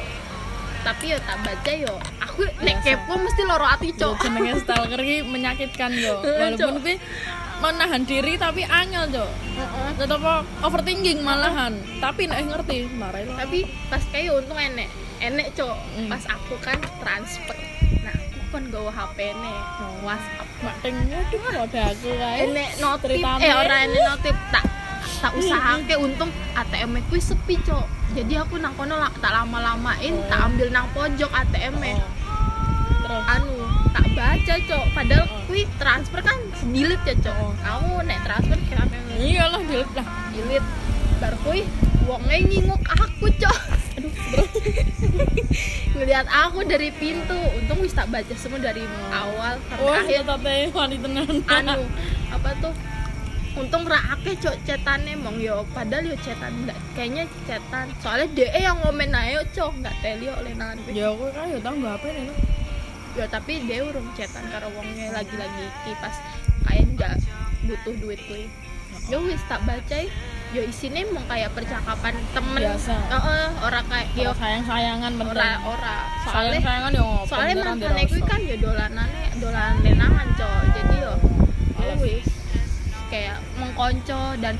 tapi 0.82 1.04
yo 1.08 1.18
tak 1.20 1.38
baca 1.40 1.72
yo 1.72 1.94
aku 2.18 2.40
nek 2.58 2.76
Biasa. 2.76 2.86
kepo 2.98 3.12
mesti 3.16 3.42
loro 3.42 3.64
ati 3.64 3.88
Yo 3.88 3.98
cok 4.10 4.12
jenenge 4.20 4.52
stalker 4.58 5.00
ki 5.00 5.16
menyakitkan 5.24 5.90
yo. 5.92 6.18
Walaupun 6.40 6.74
kuwi 6.78 6.96
menahan 7.58 8.02
diri 8.02 8.34
tapi 8.34 8.62
angel. 8.64 9.06
Heeh. 9.14 9.88
Tetep 9.94 10.22
overthinking 10.60 11.20
malahan. 11.20 11.72
Tapi 11.96 12.26
nek 12.26 12.42
ngerti 12.44 12.90
marai 12.92 13.22
lah. 13.24 13.38
tapi 13.38 13.62
pas 13.86 14.02
kayak 14.04 14.34
untung 14.34 14.58
enek 14.58 14.90
enek 15.20 15.54
cok 15.54 15.76
Hmm. 15.92 16.08
pas 16.08 16.24
aku 16.26 16.58
kan 16.58 16.74
transfer 16.98 17.54
nah 18.00 18.10
aku 18.10 18.50
kan 18.50 18.64
gawa 18.66 18.90
HP 18.90 19.18
ne 19.32 19.54
WhatsApp 20.00 20.48
Mak 20.58 20.76
ting 20.80 20.96
waduh 20.98 21.42
rada 21.54 21.80
aku 21.86 22.10
kae. 22.10 22.36
enek 22.44 22.70
notif 22.76 23.10
eh 23.20 23.52
ora 23.52 23.76
enek 23.84 24.02
notif 24.08 24.34
tak 24.50 24.64
tak 25.22 25.32
usahake 25.32 25.94
untung 25.96 26.26
ATM 26.52 26.98
ku 27.06 27.14
sepi 27.14 27.54
cok 27.58 27.86
jadi 28.12 28.42
aku 28.42 28.58
nang 28.58 28.74
kono 28.74 28.98
tak 29.16 29.30
lama-lamain 29.30 30.12
Oh. 30.12 30.26
tak 30.26 30.40
ambil 30.44 30.68
nang 30.68 30.84
pojok 30.90 31.30
ATM. 31.32 31.78
Oh. 31.78 32.02
Terus 33.02 33.24
anu 33.24 33.54
tak 33.88 34.06
baca 34.12 34.54
cok 34.60 34.84
padahal 34.92 35.24
Oh. 35.24 35.40
kui 35.46 35.62
transfer 35.78 36.20
kan 36.20 36.36
sedilit 36.52 37.00
ya 37.02 37.14
cok 37.16 37.36
Oh. 37.38 37.52
kamu 37.56 37.94
nek 38.04 38.18
transfer 38.20 38.58
kira 38.66 38.84
iyalah 39.14 39.62
dilep 39.62 39.90
lah. 39.94 40.06
dilit 40.28 40.64
baru 41.16 41.38
kui 41.40 41.60
wongnya 42.02 42.36
nginguk 42.42 42.82
aku 42.82 43.26
cok 43.32 43.58
Aduh, 43.92 44.08
bro. 44.10 44.44
ngelihat 45.94 46.26
aku 46.26 46.64
dari 46.64 46.88
pintu 46.90 47.36
untung 47.54 47.78
wis 47.78 47.92
tak 47.92 48.08
baca 48.08 48.34
semua 48.34 48.58
dari 48.58 48.82
awal 49.08 49.54
sampai 49.62 49.84
Wah, 49.84 50.00
akhir 50.00 50.20
tate 50.24 50.56
wani 50.72 50.96
tenan. 50.98 51.28
anu 51.46 51.84
apa 52.28 52.50
tuh 52.58 52.74
untung 53.52 53.84
ra 53.84 54.00
akeh 54.10 54.34
cok 54.34 54.56
cetane 54.62 55.12
mong. 55.14 55.36
Yo 55.36 55.64
padahal 55.70 56.04
yo 56.04 56.16
cetan 56.18 56.52
nggak 56.62 56.78
kayaknya 56.92 57.24
cetan. 57.42 57.86
Soalnya 57.98 58.26
DE 58.32 58.58
yang 58.58 58.78
ngomen 58.78 59.12
ayo 59.12 59.40
cok 59.50 59.72
nggak 59.78 59.94
teli 60.00 60.26
oleh 60.26 60.52
nangan 60.52 60.76
Ya 60.88 61.08
aku 61.08 61.28
kan 61.30 61.46
yo 61.46 61.58
tau 61.58 61.74
nggak 61.74 61.94
apa 61.94 62.06
nih. 62.08 62.32
yo 63.12 63.24
tapi 63.28 63.60
dia 63.62 63.84
urung 63.84 64.08
cetan 64.12 64.48
karo 64.48 64.72
wongnya 64.72 65.12
lagi-lagi 65.12 65.62
iki 65.62 65.92
pas 66.00 66.16
kayak 66.64 66.88
nggak 66.90 67.14
butuh 67.62 67.92
duit 67.98 68.16
gue 68.24 68.48
yo 69.04 69.20
wis 69.20 69.36
tak 69.46 69.60
baca 69.62 70.00
yo 70.50 70.60
isinya 70.62 71.04
mau 71.10 71.20
kayak 71.26 71.52
percakapan 71.52 72.16
temen. 72.32 72.56
Biasa. 72.58 72.96
Heeh, 73.10 73.46
ora 73.60 73.80
kayak 73.84 74.08
yo 74.14 74.22
Yo 74.22 74.32
sayang-sayangan 74.32 75.12
ora 75.14 75.28
penting. 75.28 75.60
ora. 75.66 75.96
Soalnya 76.22 76.32
Sayang-sayangan 76.56 76.90
yo 76.90 77.02
ngopo. 77.02 77.24
soalnya 77.28 77.54
mantan 77.58 77.92
gue 78.00 78.20
kan 78.22 78.40
ya 78.40 78.56
dolanane 78.56 79.22
dolanan 79.36 79.76
lenangan 79.82 80.26
cok 80.32 80.60
jadi 80.72 80.94
yo 80.98 81.12
yo 81.78 81.92
wis 82.00 82.24
kayak 83.12 83.36
mengkonco 83.60 84.40
dan 84.40 84.56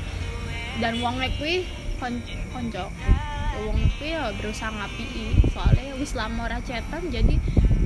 dan 0.77 0.93
wong 1.01 1.17
kuwi 1.41 1.65
kon 1.97 2.21
konco. 2.53 2.93
Wong 3.65 3.81
kuwi 3.97 4.13
ya 4.13 4.29
berusaha 4.37 4.69
ngapii. 4.69 5.49
Soalnya 5.49 5.97
wis 5.97 6.13
lama 6.13 6.45
ora 6.45 6.61
cetan 6.61 7.09
jadi 7.09 7.33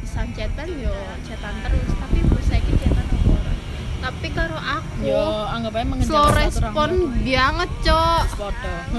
bisa 0.03 0.27
cetan 0.35 0.67
yo 0.75 0.91
cetan 1.23 1.55
terus. 1.63 1.87
Tapi 1.95 2.19
saya 2.43 2.59
iki 2.59 2.73
cetan 2.83 3.05
apa 3.07 3.27
ora? 3.31 3.53
Tapi 3.97 4.27
karo 4.35 4.57
aku 4.59 4.93
Yo 5.07 5.23
anggap 5.47 5.71
aja 5.79 5.85
mengejar 5.87 6.11
slow 6.11 6.27
respon 6.35 6.89
banget 7.23 7.69
cok. 7.87 8.23
Podo. 8.35 8.75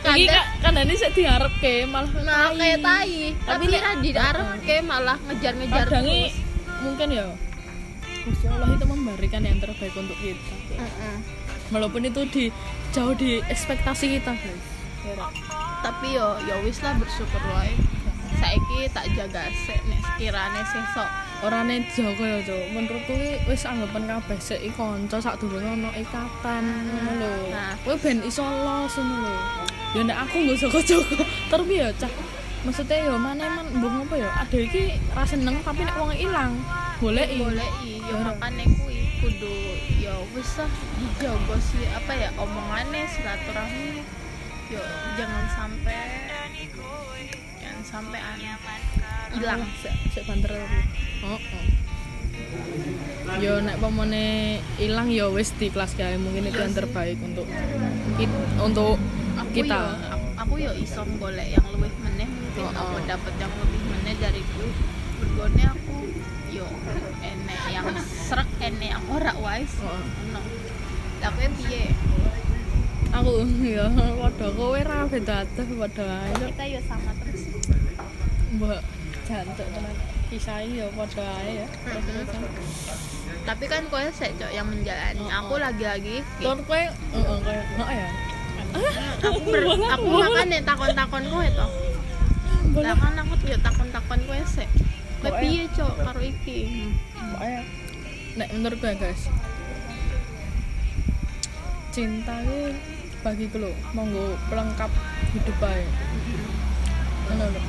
Iki 0.00 0.32
kan 0.64 0.72
ini 0.80 0.96
sik 0.96 1.12
diharepke 1.12 1.84
malah 1.84 2.08
nah 2.24 2.48
tai. 2.48 2.56
kayak 2.56 2.78
tai. 2.80 3.20
Tapi 3.36 3.44
tapi 3.44 3.64
nek- 3.68 3.84
ra 3.84 3.92
diarep 4.00 4.48
kayak 4.64 4.84
malah 4.88 5.18
ngejar-ngejar 5.28 5.86
terus. 5.92 6.32
mungkin 6.80 7.08
ya 7.12 7.24
memberikan 9.20 9.44
yang 9.44 9.60
terbaik 9.60 9.92
untuk 9.92 10.16
kita. 10.16 10.56
Heeh. 10.80 11.16
Walaupun 11.68 12.08
itu 12.08 12.24
di 12.32 12.44
jauh 12.96 13.12
di 13.12 13.44
ekspektasi 13.52 14.16
kita, 14.16 14.32
guys. 14.32 14.64
Ya, 15.04 15.28
tapi 15.84 16.16
yo 16.16 16.40
yo 16.48 16.56
wis 16.64 16.80
lah 16.80 16.96
bersyukur 16.96 17.40
wae 17.52 17.72
saiki 18.36 18.88
tak 18.92 19.08
jaga 19.16 19.48
sik 19.52 19.80
nek 19.88 20.00
sekirane 20.00 20.60
sesok 20.60 21.08
Orane 21.40 21.88
jaga 21.96 22.20
ya, 22.20 22.38
Cuk. 22.44 22.64
Menurutku 22.76 23.16
wis 23.48 23.64
anggapan 23.64 24.08
kabeh 24.08 24.40
sik 24.40 24.60
kanca 24.76 25.20
sadurunge 25.20 25.68
ono 25.68 25.88
ikatan 25.92 26.64
ngono 26.64 27.12
lho. 27.16 27.32
Nah. 27.48 27.72
Kowe 27.80 27.96
ben 28.00 28.24
iso 28.24 28.44
los 28.44 28.96
ngono 28.96 29.24
lho. 29.24 29.36
Ya 29.96 30.00
nek 30.04 30.16
aku 30.28 30.36
nggo 30.48 30.54
jaga-jaga, 30.56 31.24
terus 31.52 31.64
piye 31.68 31.80
ya, 31.80 31.88
Cak? 31.96 32.12
Maksudnya 32.60 33.08
ya 33.08 33.16
mana 33.16 33.44
man 33.48 33.66
mbok 33.72 34.04
apa 34.04 34.14
ya? 34.20 34.28
Ada 34.44 34.58
iki 34.60 34.96
ra 35.16 35.24
seneng 35.24 35.60
tapi 35.64 35.80
nek 35.84 35.96
wong 35.96 36.12
ilang, 36.12 36.60
goleki. 37.00 37.40
boleh 37.40 37.68
yo 38.10 38.16
Ora. 38.18 38.34
makane 38.34 38.64
kuwi 38.74 38.89
kudu 39.20 39.54
yo 40.00 40.14
wis 40.32 40.50
lah 40.56 40.70
dijaga 40.96 41.56
sih 41.60 41.84
apa 41.92 42.12
ya 42.16 42.28
omongannya 42.36 43.04
silaturahmi 43.06 44.00
yo 44.72 44.82
jangan 45.14 45.44
sampai 45.52 45.98
jangan 47.60 47.82
sampai 47.84 48.18
aneh 48.18 48.56
hilang 49.30 49.62
sik 49.78 49.94
sik 50.10 50.24
banter 50.26 50.50
aku. 50.50 50.78
Heeh. 51.22 51.66
Yo 53.38 53.62
nek 53.62 53.78
pemone 53.78 54.58
ilang 54.80 55.06
yo 55.12 55.30
wis 55.30 55.54
di 55.54 55.70
kelas 55.70 55.94
gawe 55.94 56.16
mungkin 56.18 56.50
itu 56.50 56.58
yang 56.58 56.74
terbaik 56.74 57.18
untuk 57.22 57.46
kit- 58.16 58.40
untuk 58.58 58.98
aku 59.38 59.50
kita. 59.54 59.76
yo 59.76 59.86
aku, 60.10 60.26
aku 60.34 60.54
yo 60.58 60.72
iso 60.74 61.02
golek 61.20 61.46
yang 61.46 61.66
lebih 61.70 61.92
meneh 62.00 62.26
mungkin 62.26 62.64
Oh, 62.64 62.72
aku 62.74 62.96
oh. 62.98 63.02
dapat 63.06 63.34
yang 63.38 63.52
lebih 63.54 63.80
meneh 63.86 64.14
dari 64.18 64.42
kuwi 64.50 64.70
bergone 65.20 65.62
aku 65.68 65.89
yo 66.60 66.68
enek 67.24 67.60
yang 67.72 67.86
serak 68.04 68.48
enek 68.60 68.92
yang 68.92 69.04
ora 69.08 69.32
wise 69.40 69.80
Heeh. 69.80 70.02
no. 70.36 70.40
Lah 71.20 71.30
kowe 71.32 71.48
piye? 71.56 71.84
Aku 73.10 73.32
ya 73.64 73.88
padha 73.90 74.48
kowe 74.52 74.80
ra 74.84 75.08
beda 75.08 75.44
adoh 75.44 75.66
padha 75.80 76.04
ae. 76.04 76.32
Kita 76.52 76.64
ya 76.68 76.80
sama 76.84 77.12
terus. 77.24 77.42
Mbok 78.56 78.80
jantuk 79.24 79.66
tenan. 79.72 79.96
Kisah 80.28 80.60
ya 80.68 80.86
padha 80.92 81.24
ae 81.40 81.64
ya. 81.64 81.66
Tapi 83.48 83.64
kan 83.64 83.88
kowe 83.88 84.04
sek 84.12 84.36
cok 84.36 84.52
yang 84.52 84.68
menjalani. 84.68 85.24
Oh, 85.24 85.32
aku 85.32 85.54
oh. 85.56 85.60
lagi-lagi 85.64 86.20
Ton 86.44 86.60
kowe 86.68 86.76
heeh 86.76 87.36
kowe 87.40 87.56
heeh 87.56 87.96
ya? 87.96 88.10
Aku 89.26 89.38
ber, 89.50 89.64
aku 89.66 90.06
makan 90.06 90.46
nih 90.46 90.62
takon-takon 90.62 91.24
kowe 91.26 91.46
to 91.48 91.68
lah 92.78 92.94
kan 92.94 93.18
aku 93.18 93.34
yo 93.50 93.58
takon-takon 93.58 94.20
kowe 94.30 94.40
sek 94.46 94.70
kowe 94.70 94.99
piye 95.28 95.64
cok 95.76 95.94
karo 96.00 96.20
iki. 96.24 96.58
Pokoknya. 97.12 97.60
Nek 98.30 98.48
menurut 98.54 98.78
gue 98.78 98.94
guys 98.94 99.26
cinta 101.90 102.38
ini 102.46 102.78
bagi 103.20 103.50
lo 103.58 103.74
monggo 103.92 104.38
pelengkap 104.46 104.90
hidup 105.34 105.58
ae. 105.66 105.84
Ngono 107.28 107.44
lho. 107.50 107.60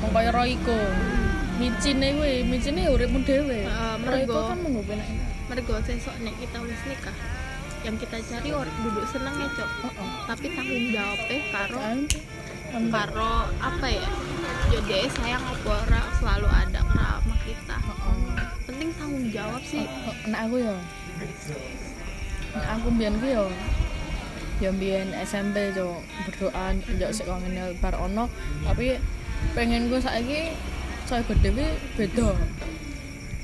Mong 0.00 0.12
kaya 0.14 0.30
Royko 0.30 0.78
micine 1.58 2.16
kuwi 2.16 2.46
micine 2.46 2.80
ya 2.86 2.90
uripmu 2.94 3.20
dhewe. 3.26 3.66
Heeh, 3.66 3.94
Royko 4.06 4.32
mergo. 4.32 4.40
kan 4.54 4.58
monggo 4.62 4.82
penak 4.86 5.08
mergo 5.50 5.74
sesok 5.82 6.14
nek 6.22 6.34
kita 6.38 6.58
wis 6.62 6.82
nikah 6.86 7.16
yang 7.80 7.96
kita 7.98 8.16
cari 8.22 8.50
orang 8.54 8.76
duduk 8.86 9.04
seneng 9.10 9.34
ya 9.34 9.48
cok. 9.50 9.70
Heeh. 9.90 10.10
Tapi 10.30 10.46
tanggung 10.54 10.86
jawabnya 10.94 11.38
karo 11.50 11.78
kan 11.82 11.98
karo 12.70 13.50
apa 13.58 13.86
ya 13.90 14.78
deh 14.86 15.06
sayang 15.10 15.42
apa 15.42 15.70
ora 15.86 16.02
selalu 16.22 16.46
ada 16.46 16.80
sama 16.86 17.34
kita. 17.42 17.76
Penting 18.66 18.90
tanggung 18.94 19.26
jawab 19.34 19.62
sih. 19.66 19.86
Nek 20.30 20.40
aku 20.46 20.56
ya 20.62 20.74
nek 22.54 22.68
aku 22.78 22.86
mbiyen 22.94 23.14
ku 23.18 23.26
ya 23.26 23.44
ya 24.62 24.70
mbiyen 24.70 25.10
SMP 25.26 25.74
yo 25.74 25.98
berdoa 26.26 26.74
njak 26.74 27.10
sik 27.10 27.26
kok 27.26 27.42
bar 27.82 27.94
ono. 27.98 28.30
Tapi 28.62 28.98
pengen 29.58 29.90
gue 29.90 29.98
saiki 29.98 30.54
saya 31.10 31.26
gede 31.26 31.50
beda. 31.98 32.38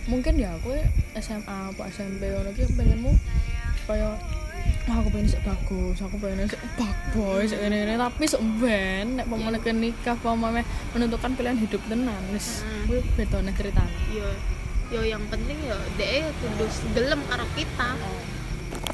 Mungkin 0.06 0.38
ya 0.38 0.54
aku 0.54 0.70
SMA 1.18 1.74
apa 1.74 1.82
SMP 1.90 2.30
ngono 2.30 2.54
ki 2.54 2.62
pengenmu 2.78 3.10
kaya 3.90 4.14
"Wah, 4.86 5.02
aku 5.02 5.08
pengen 5.10 5.28
sik 5.28 5.42
bagus, 5.42 5.98
aku 5.98 6.16
pengen 6.22 6.46
sik 6.46 6.62
boy, 7.14 7.42
sik 7.42 7.58
ngene-ngene 7.58 7.98
tapi 7.98 8.24
sok 8.26 8.42
ben 8.62 9.18
nek 9.18 9.26
pemene 9.26 9.58
nikah 9.58 10.16
pemene 10.20 10.62
menentukan 10.94 11.32
pilihan 11.34 11.58
hidup 11.58 11.82
tenan 11.90 12.22
wis 12.30 12.62
Hmm. 12.62 12.86
kuwi 12.86 13.00
beda 13.18 13.38
nek 13.42 13.54
ceritane. 13.58 13.92
yo 14.14 14.28
yo 14.94 15.00
yang 15.02 15.24
penting 15.26 15.58
yo 15.66 15.74
deh 15.98 16.22
kudu 16.38 16.66
gelem 16.94 17.18
karo 17.26 17.42
kita 17.58 17.90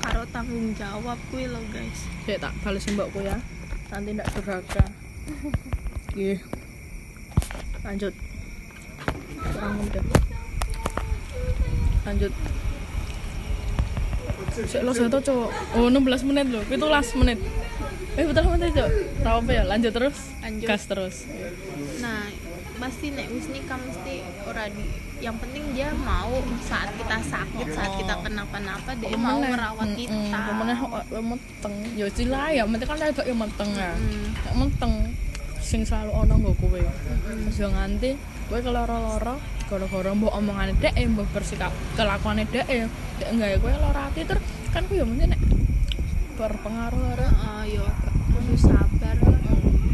karo 0.00 0.22
tanggung 0.32 0.72
jawab 0.72 1.20
kuwi 1.28 1.44
lo 1.46 1.60
guys 1.68 2.08
Cek 2.24 2.38
tak 2.40 2.52
bales 2.62 2.86
mbakku 2.88 3.20
ya. 3.20 3.36
Nanti 3.92 4.16
ndak 4.16 4.30
durhaka. 4.32 4.84
Nggih. 6.16 6.38
Lanjut. 7.82 8.14
Kurang. 9.42 9.76
Lanjut. 12.06 12.32
Sik 14.50 14.82
lo 14.82 14.92
satu 14.92 15.18
cok. 15.22 15.48
Oh 15.78 15.88
16 15.88 16.28
menit 16.28 16.46
loh. 16.50 16.62
17 16.66 17.20
menit. 17.20 17.38
Eh 18.18 18.24
betul 18.28 18.44
menit 18.52 18.70
cok. 18.76 18.88
Tahu 19.24 19.36
apa 19.46 19.50
ya? 19.50 19.62
Lanjut 19.64 19.92
terus. 19.94 20.16
Lanjut. 20.42 20.66
Gas 20.68 20.84
terus. 20.86 21.16
nah 22.02 22.26
pasti 22.82 23.14
nek 23.14 23.30
wis 23.30 23.46
nikah 23.46 23.78
mesti 23.78 24.26
ora 24.42 24.66
di 24.66 24.82
yang 25.22 25.38
penting 25.38 25.70
dia 25.70 25.94
mau 26.02 26.34
saat 26.66 26.90
kita 26.98 27.14
sakit 27.22 27.66
saat 27.70 27.94
kita 27.94 28.10
kenapa-napa 28.26 28.90
dia 28.98 29.14
mau 29.14 29.38
merawat 29.38 29.94
kita 29.94 30.34
Pemenang 30.34 30.90
meteng. 31.30 31.74
Ya 31.94 32.10
sila 32.10 32.50
ya, 32.50 32.66
penting 32.66 32.88
kan 32.90 32.98
agak 32.98 33.22
ya 33.22 33.36
meteng 33.38 33.70
ya. 33.70 33.94
Mm. 33.94 34.26
Nek 34.34 34.54
meteng 34.58 34.92
sing 35.62 35.86
selalu 35.86 36.10
ono 36.10 36.34
nggo 36.42 36.52
kowe. 36.58 36.82
Yo 37.54 37.70
nganti 37.70 38.18
kowe 38.50 38.58
keloro-loro 38.58 39.38
gara-gara 39.72 40.12
mbok 40.12 40.36
omongane 40.36 40.76
dek 40.76 40.92
eh 41.00 41.08
mbok 41.08 41.32
bersikap 41.32 41.72
kelakuane 41.96 42.44
dek 42.44 42.68
eh 42.68 42.84
dek 43.16 43.28
enggak 43.32 43.56
kowe 43.64 43.72
lara 43.72 44.12
ati. 44.12 44.20
Ter 44.28 44.36
kan 44.68 44.84
ku 44.84 45.00
yo 45.00 45.08
mesti 45.08 45.32
nek 45.32 45.40
berpengaruh 46.36 47.00
karo 47.00 47.24
Heeh, 47.24 47.80
yo 47.80 47.84
kudu 48.36 48.54
sabar. 48.60 49.16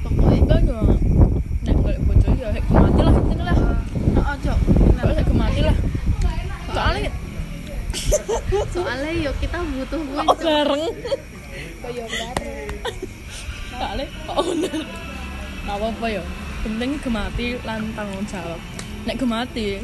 Pokoknya 0.02 0.42
kan 0.50 0.60
yo 0.66 0.80
nek 1.62 1.74
golek 1.78 2.00
bojo 2.02 2.28
yo 2.34 2.48
hek 2.50 2.66
mati 2.66 3.00
lah 3.06 3.12
penting 3.22 3.38
lah. 3.46 3.56
Heeh, 4.18 4.34
Cok. 4.42 4.58
Hek 4.98 5.30
mati 5.38 5.60
lah. 5.62 5.76
Soalnya 6.74 7.10
soalnya 8.74 9.12
yo 9.26 9.32
kita 9.38 9.58
butuh 9.62 10.00
Cok. 10.02 10.38
bareng? 10.42 10.84
Koyo 11.86 12.04
bareng. 12.10 12.70
soalnya 13.70 14.06
oh 14.26 14.42
bener 14.42 14.82
apa-apa 15.70 16.06
yo. 16.10 16.22
Penting 16.66 16.98
gemati 16.98 17.54
lan 17.62 17.94
tanggung 17.94 18.26
jawab 18.26 18.58
nek 19.06 19.16
gemati 19.18 19.78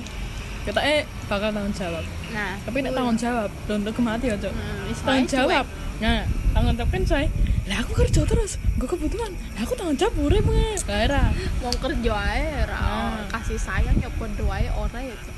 kita 0.64 0.80
eh 0.80 1.04
bakal 1.28 1.52
tanggung 1.52 1.76
jawab. 1.76 2.04
Nah, 2.32 2.56
tapi 2.64 2.80
nek 2.80 2.96
tanggung 2.96 3.18
jawab 3.20 3.52
belum 3.68 3.84
tentu 3.84 3.92
gemati 4.00 4.26
ya 4.32 4.36
cok. 4.40 4.52
Hmm, 4.56 4.88
tanggung 5.04 5.28
jawab. 5.28 5.64
nah 6.00 6.24
tanggung 6.56 6.74
jawab 6.80 6.90
kan 6.90 7.04
saya 7.04 7.28
lah 7.64 7.80
aku 7.80 7.92
kerja 7.96 8.20
terus. 8.28 8.56
Gue 8.76 8.88
kebutuhan. 8.88 9.32
Lah 9.56 9.62
aku 9.64 9.76
tanggung 9.76 9.96
jawab 9.96 10.14
urip 10.24 10.44
nge 10.44 10.84
lah 10.88 10.98
era. 11.04 11.22
Mau 11.60 11.72
kerja 11.76 12.12
ae 12.16 12.48
ra 12.64 12.80
Nah. 12.80 13.24
kasih 13.32 13.60
sayang 13.60 13.96
ya 14.00 14.08
podo 14.16 14.48
ae 14.48 14.68
ora 14.72 15.00
ya 15.00 15.16
Cok. 15.20 15.36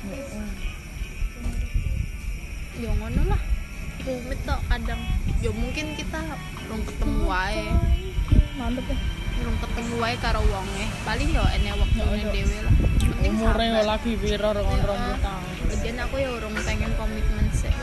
yo 2.79 2.89
ngono 2.95 3.21
lah. 3.31 3.41
Rumit 4.07 4.39
tok 4.47 4.59
kadang. 4.71 5.01
Yo 5.43 5.51
mungkin 5.51 5.91
kita 5.99 6.19
belum 6.67 6.81
ketemu 6.87 7.19
wae. 7.27 7.67
mantep 8.57 8.89
ya 8.89 8.97
belum 9.37 9.55
ketemu 9.61 9.93
wae 10.01 10.15
karo 10.17 10.41
wonge. 10.45 10.85
Paling 11.05 11.29
yo 11.31 11.45
ene 11.53 11.69
waktune 11.77 12.21
ada. 12.21 12.29
dhewe 12.33 12.57
lah. 12.65 12.75
Penting 13.17 13.33
umurnya 13.33 13.67
yo 13.73 13.81
lagi 13.87 14.11
piro 14.13 14.49
rong 14.53 14.81
rong 14.85 15.03
tahun 15.25 15.43
Lagian 15.67 15.97
aku 16.05 16.15
ya 16.21 16.29
urung 16.31 16.55
pengen 16.61 16.91
komitmen 16.95 17.45
sih 17.49 17.73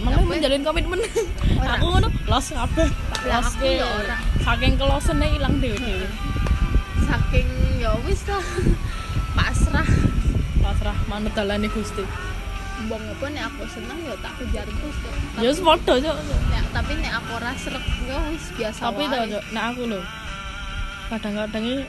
Apa? 0.00 0.22
menjalin 0.24 0.62
komitmen? 0.64 1.00
Aku 1.60 1.84
ngono 1.92 2.08
los 2.24 2.46
kabeh. 2.56 2.88
Los 3.26 3.52
ke 3.60 3.84
saking 4.40 4.80
kelosene 4.80 5.28
ilang 5.36 5.60
dhewe-dhewe. 5.60 6.08
Saking 7.04 7.48
ya 7.82 7.92
wis 8.08 8.24
lah. 8.24 8.40
Pasrah. 9.36 9.88
Pasrah 10.64 10.96
manut 11.04 11.36
dalane 11.36 11.68
Gusti. 11.68 12.00
Bong 12.88 13.04
apa 13.12 13.26
nek 13.28 13.44
aku 13.52 13.68
seneng 13.68 13.98
ya 14.08 14.16
tak 14.24 14.32
kejar 14.40 14.64
tuh 14.64 14.92
ya 15.44 15.52
wis 15.52 15.60
padha 15.60 16.00
nek, 16.00 16.64
tapi 16.72 16.96
nek 16.96 17.12
aku 17.12 17.30
ora 17.36 17.52
srek 17.52 17.84
ya 18.08 18.16
wis 18.32 18.44
biasa 18.56 18.80
tapi 18.88 19.04
tau 19.04 19.24
cok 19.28 19.44
nek 19.52 19.64
aku 19.68 19.82
lho 19.84 20.00
kadang-kadang 21.10 21.64
iki 21.66 21.82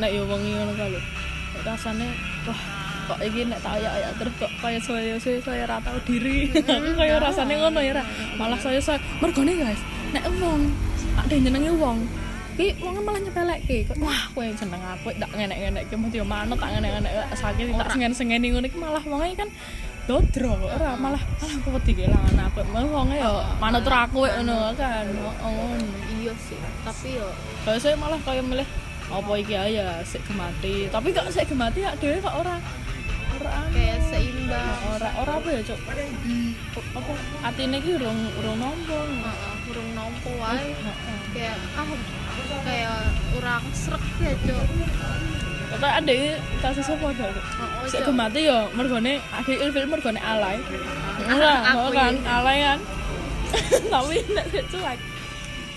nek 0.00 0.10
yo 0.12 0.22
wengi 0.24 0.50
ngono 0.56 0.72
nek 0.72 1.04
rasane 1.64 2.08
wah 2.48 2.60
kok 3.06 3.18
iki 3.22 3.46
nek 3.46 3.60
tak 3.62 3.78
ayak-ayak 3.78 4.10
terus 4.18 4.34
kok 4.40 4.50
kaya 4.58 4.78
saya 4.82 5.14
saya 5.20 5.38
saya 5.38 5.62
ra 5.68 5.78
tau 5.78 5.98
diri. 6.02 6.50
Aku 6.50 6.90
kaya 7.00 7.16
rasane 7.22 7.54
ngono 7.54 7.80
ya 7.84 8.02
malah 8.40 8.58
saya 8.58 8.80
saya 8.82 8.98
mergone 9.22 9.54
guys 9.54 9.80
nek 10.10 10.24
wong 10.40 10.72
ada 11.16 11.34
jenenge 11.36 11.72
wong 11.76 11.98
ki 12.56 12.72
wong 12.80 12.96
malah 13.04 13.20
nyepelekke. 13.20 13.78
Kok 13.92 13.96
wah 14.00 14.22
kowe 14.32 14.48
seneng 14.56 14.80
aku 14.80 15.12
tak 15.20 15.30
ngenek-ngenek 15.36 15.92
ki 15.92 15.94
mesti 16.00 16.16
yo 16.18 16.26
manut 16.26 16.56
tak 16.56 16.72
ngenek-ngenek 16.72 17.12
sakit 17.36 17.64
tak 17.76 17.88
sengen-sengeni 17.92 18.46
ngono. 18.56 18.66
Iki 18.66 18.78
malah 18.80 19.02
wong 19.04 19.20
kan 19.36 19.48
dodro 20.06 20.54
ora 20.62 20.94
malah 20.94 21.18
malah 21.42 21.54
aku 21.58 21.68
wedi 21.76 21.92
kelangan 21.98 22.46
aku. 22.46 22.62
Malah 22.70 22.88
wong 22.94 23.10
yo 23.12 23.42
manut 23.58 23.82
ra 23.82 24.06
aku 24.06 24.22
ngono 24.22 24.70
kan. 24.78 25.06
Oh 25.42 25.50
ngono 25.50 25.86
iya 26.22 26.32
sih 26.38 26.58
tapi 26.86 27.18
yo. 27.18 27.26
Kalau 27.66 27.78
saya 27.82 27.98
malah 27.98 28.18
kayak 28.22 28.46
milih 28.46 28.68
apa 29.06 29.32
iki 29.42 29.54
ae 29.58 29.82
ya 29.82 29.98
sik 30.06 30.22
gemati. 30.30 30.86
Tapi 30.88 31.10
kok 31.10 31.26
sik 31.34 31.50
gemati 31.50 31.82
ya 31.82 31.92
dhewe 31.98 32.22
kok 32.22 32.38
ora 32.38 32.56
ora 33.36 33.50
anu. 33.66 33.74
kayak 33.74 33.98
seimbang. 34.06 34.78
Ora 34.94 35.08
ora 35.26 35.32
apa 35.42 35.48
ya 35.50 35.60
cok 35.74 35.80
apa? 36.96 37.12
Atine 37.42 37.76
iki 37.82 37.98
urung 37.98 38.30
urung 38.38 38.58
nampa 38.62 38.98
Heeh, 39.02 39.54
urung 39.74 39.90
nompo 39.98 40.30
wae. 40.38 40.70
Kayak 41.34 41.58
ah 41.74 41.86
kayak 42.62 42.98
urang 43.34 43.64
srek 43.74 44.04
ya 44.22 44.32
cok 44.46 44.66
kok 45.66 45.82
ada 45.82 45.82
apa 45.82 47.06
ada 47.10 47.12
Cok? 47.16 47.30
oh, 47.58 47.86
sik 47.90 48.00
Cok. 48.02 48.06
gemati 48.14 48.40
ya 48.46 48.58
mergone 48.72 49.12
ada 49.18 49.52
ilfil 49.52 49.86
mergone 49.90 50.20
alay. 50.22 50.56
Ora 51.26 51.54
aku 51.74 51.88
kan? 51.90 52.14
alay 52.22 52.56
kan? 52.62 52.78
Tapi 53.92 54.16
nek 54.30 54.46
cuek. 54.70 54.98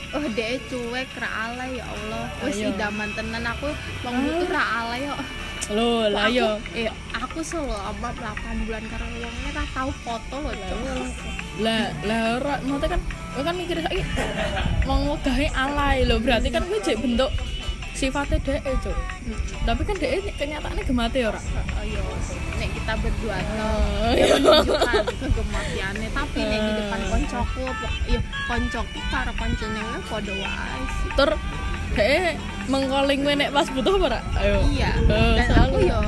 Oh 0.09 0.25
deh 0.33 0.57
cuek 0.69 1.09
ra 1.17 1.29
alay 1.49 1.81
ya 1.81 1.85
Allah. 1.89 2.25
Wis 2.45 2.57
idaman 2.61 3.09
tenan 3.13 3.45
aku 3.45 3.69
Bang 4.05 4.15
butuh 4.25 4.49
ra 4.49 4.63
alay 4.85 5.09
yo. 5.09 5.15
Lho 5.69 6.09
lah 6.09 6.25
yo. 6.33 6.57
eh, 6.73 6.89
aku 7.13 7.45
selama 7.45 8.09
8 8.17 8.65
bulan 8.65 8.83
karo 8.89 9.05
wongnya 9.05 9.49
ra 9.53 9.63
tau 9.69 9.89
foto 10.01 10.35
loh 10.41 10.49
cok 10.49 10.81
lah 11.61 11.93
lah 12.07 12.19
ora 12.41 12.55
maksudnya 12.65 12.89
kan 12.97 13.01
kowe 13.37 13.43
kan 13.45 13.53
mikir 13.53 13.77
saiki 13.85 14.03
wong 14.89 15.01
wegahe 15.13 15.45
alay 15.53 16.09
lho 16.09 16.17
berarti 16.17 16.49
kan 16.49 16.65
kowe 16.65 16.79
jek 16.81 16.97
bentuk 16.97 17.29
sifatnya 17.99 18.39
dhek 18.39 18.63
cuk 18.79 18.95
tapi 19.61 19.81
kan 19.83 19.95
dhek 19.97 20.11
kenyataannya 20.33 20.83
gemate 20.83 21.19
ora 21.25 21.41
Oh, 21.69 21.83
iya. 21.85 21.99
Nek 22.55 22.69
kita 22.73 22.93
berdua 22.97 23.35
Oh, 23.35 24.11
iya. 24.11 24.25
menunjukkan 24.33 25.03
kegematiannya 25.19 26.09
tapi 26.09 26.39
nek 26.41 26.59
di 26.61 26.71
depan 26.77 26.99
koncoku 27.05 27.61
pok- 27.65 27.99
iya 28.05 28.19
koncoku 28.45 28.99
karo 29.09 29.31
koncone 29.33 29.79
we 29.81 29.99
padha 30.05 30.33
wae 30.33 30.79
sih. 30.93 31.09
tur 31.13 31.31
dhek 31.91 32.33
mengkoling 32.67 33.19
nek 33.25 33.49
pas 33.49 33.67
butuh 33.67 33.93
apa 33.93 34.05
ora 34.07 34.19
ayo 34.37 34.57
Iya. 34.69 34.91
Eh, 35.01 35.35
Dan 35.35 35.45
selalu. 35.45 35.63
aku 35.65 35.77
yo 35.85 35.99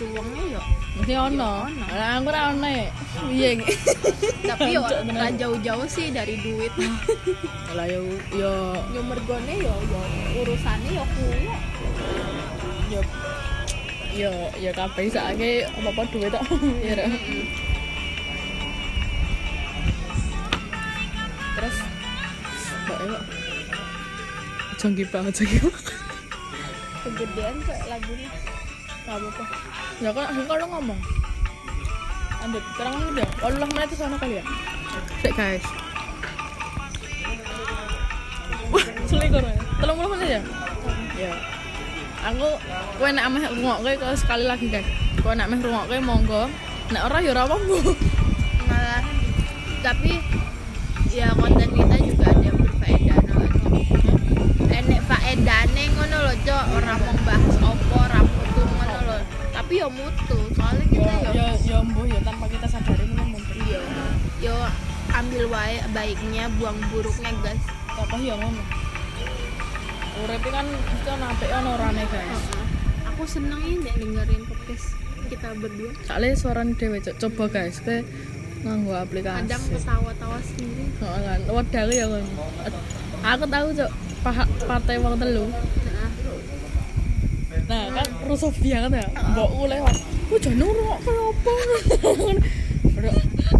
butuh 0.00 0.16
uangnya 0.16 0.44
yo 0.56 0.62
mesti 0.96 1.12
ono. 1.12 1.52
lah 1.92 2.08
aku 2.16 2.28
ora 2.32 2.40
ono 2.56 2.68
ya 2.72 2.88
iya 3.28 3.48
nge. 3.52 3.68
tapi 4.48 4.68
yo 4.72 4.80
ora 4.80 5.28
jauh-jauh 5.36 5.84
sih 5.84 6.08
dari 6.08 6.40
duit. 6.40 6.72
lah 7.76 7.84
yo 7.84 8.00
yo. 8.32 8.80
Yo 8.96 9.00
mergone 9.04 9.54
yo 9.60 9.76
yo 9.76 10.00
urusannya 10.40 10.90
yo 10.96 11.04
kuwi. 11.04 11.44
yo 12.88 13.00
yo 14.16 14.32
yo 14.56 14.70
kabeh 14.72 15.12
sakake 15.12 15.68
apa-apa 15.68 16.02
duit 16.08 16.32
tok 16.32 16.44
ya 16.88 17.04
terus? 21.60 21.76
Mbak 22.88 22.98
Ewa. 23.04 23.20
Jangki 24.80 25.04
banget 25.12 25.34
banget. 25.44 25.76
Kegedean 27.04 27.56
kok 27.68 27.78
lagunya. 27.84 28.32
Gak 29.10 29.18
apa-apa 29.18 29.44
ya 29.98 30.10
kan 30.14 30.24
aku 30.30 30.42
kalau 30.46 30.66
ngomong. 30.70 31.00
Sekarang 32.40 32.92
kan 32.94 33.04
udah. 33.10 33.28
Walau 33.42 33.66
menit 33.74 33.90
itu 33.90 33.96
sana 33.98 34.14
kali 34.16 34.38
ya? 34.38 34.44
Sik 35.18 35.34
guys. 35.34 35.66
Selikur 39.10 39.42
ya 39.42 39.58
Tolong 39.82 39.96
puluh 39.98 40.10
menit 40.14 40.38
ya? 40.38 40.42
Ya. 41.18 41.32
Aku, 42.30 42.48
kowe 43.00 43.08
nek 43.10 43.26
ameh 43.26 43.44
rungokke 43.50 43.98
kalau 43.98 44.14
sekali 44.14 44.44
lagi 44.46 44.66
guys. 44.70 44.86
Kowe 45.20 45.34
nek 45.34 45.50
ameh 45.50 45.58
rungokke 45.58 45.98
monggo. 45.98 46.46
Nek 46.94 47.02
ora 47.10 47.18
ya 47.18 47.30
ora 47.34 47.42
apa-apa. 47.50 47.92
Malah 48.70 49.02
tapi 49.80 50.20
ya 51.10 51.32
konten 51.34 51.68
kita 51.72 51.96
juga 52.00 52.24
ada 52.30 52.44
yang 52.44 52.58
berfaedah. 52.60 53.18
Enek 54.70 55.00
faedahne 55.08 55.82
ngono 55.96 56.16
loh, 56.28 56.36
Cok. 56.44 56.64
Ora 56.76 56.92
mau 57.00 57.16
bahas 57.24 57.56
opo, 57.64 57.96
ora 58.00 58.20
mutu 58.20 58.62
ngono 58.64 58.96
loh. 59.08 59.20
Tapi 59.56 59.72
yo 59.79 59.79
mutu, 59.92 60.38
soalnya 60.54 60.84
kita 60.88 61.12
yo 61.30 61.32
ya, 61.34 61.48
ya 61.66 61.78
mbuh 61.82 62.06
ya 62.06 62.20
tanpa 62.22 62.46
kita 62.46 62.66
sadari 62.66 63.04
mungkin 63.10 63.38
mungkin 63.38 63.58
yo 63.66 63.80
yo 64.40 64.56
ambil 65.10 65.44
wae 65.50 65.82
baiknya, 65.90 66.46
buang 66.58 66.78
buruknya, 66.94 67.30
guys. 67.42 67.64
Apa 67.90 68.16
ya 68.16 68.34
ngono 68.38 68.62
Urip 70.20 70.44
kan 70.52 70.66
itu 70.68 71.10
apik 71.10 71.50
ana 71.50 71.68
orane 71.80 72.04
guys. 72.04 72.40
Aku 73.08 73.22
seneng 73.24 73.60
ini 73.64 73.88
dengerin 73.88 74.42
podcast 74.44 74.96
kita 75.32 75.48
berdua. 75.56 75.92
Soalnya 76.04 76.36
suaranya 76.36 76.74
dewe 76.76 76.98
Cok. 77.00 77.16
coba 77.20 77.44
guys 77.48 77.80
kowe 77.80 77.96
nganggo 78.60 78.92
aplikasi. 78.92 79.48
Kadang 79.48 79.64
ketawa-tawa 79.72 80.38
sendiri. 80.44 80.84
Oh, 81.00 81.16
kan. 81.16 81.40
Wedang 81.48 81.88
ya 81.88 82.06
kan. 82.08 82.24
Aku 83.20 83.44
tahu 83.48 83.66
cok 83.76 83.90
paha- 84.20 84.50
partai 84.68 84.96
wong 85.00 85.16
telu 85.16 85.44
Nah, 87.70 87.86
kan 87.94 88.08
rusuh 88.26 88.50
banget 88.50 88.98
ya? 88.98 89.06
Mbok 89.30 89.48
ku 89.54 89.64
lewat 89.70 89.96
ku 90.26 90.34
jane 90.42 90.62
ngrungok 90.62 90.98
kenapa 91.06 91.54
Bro, 92.94 93.10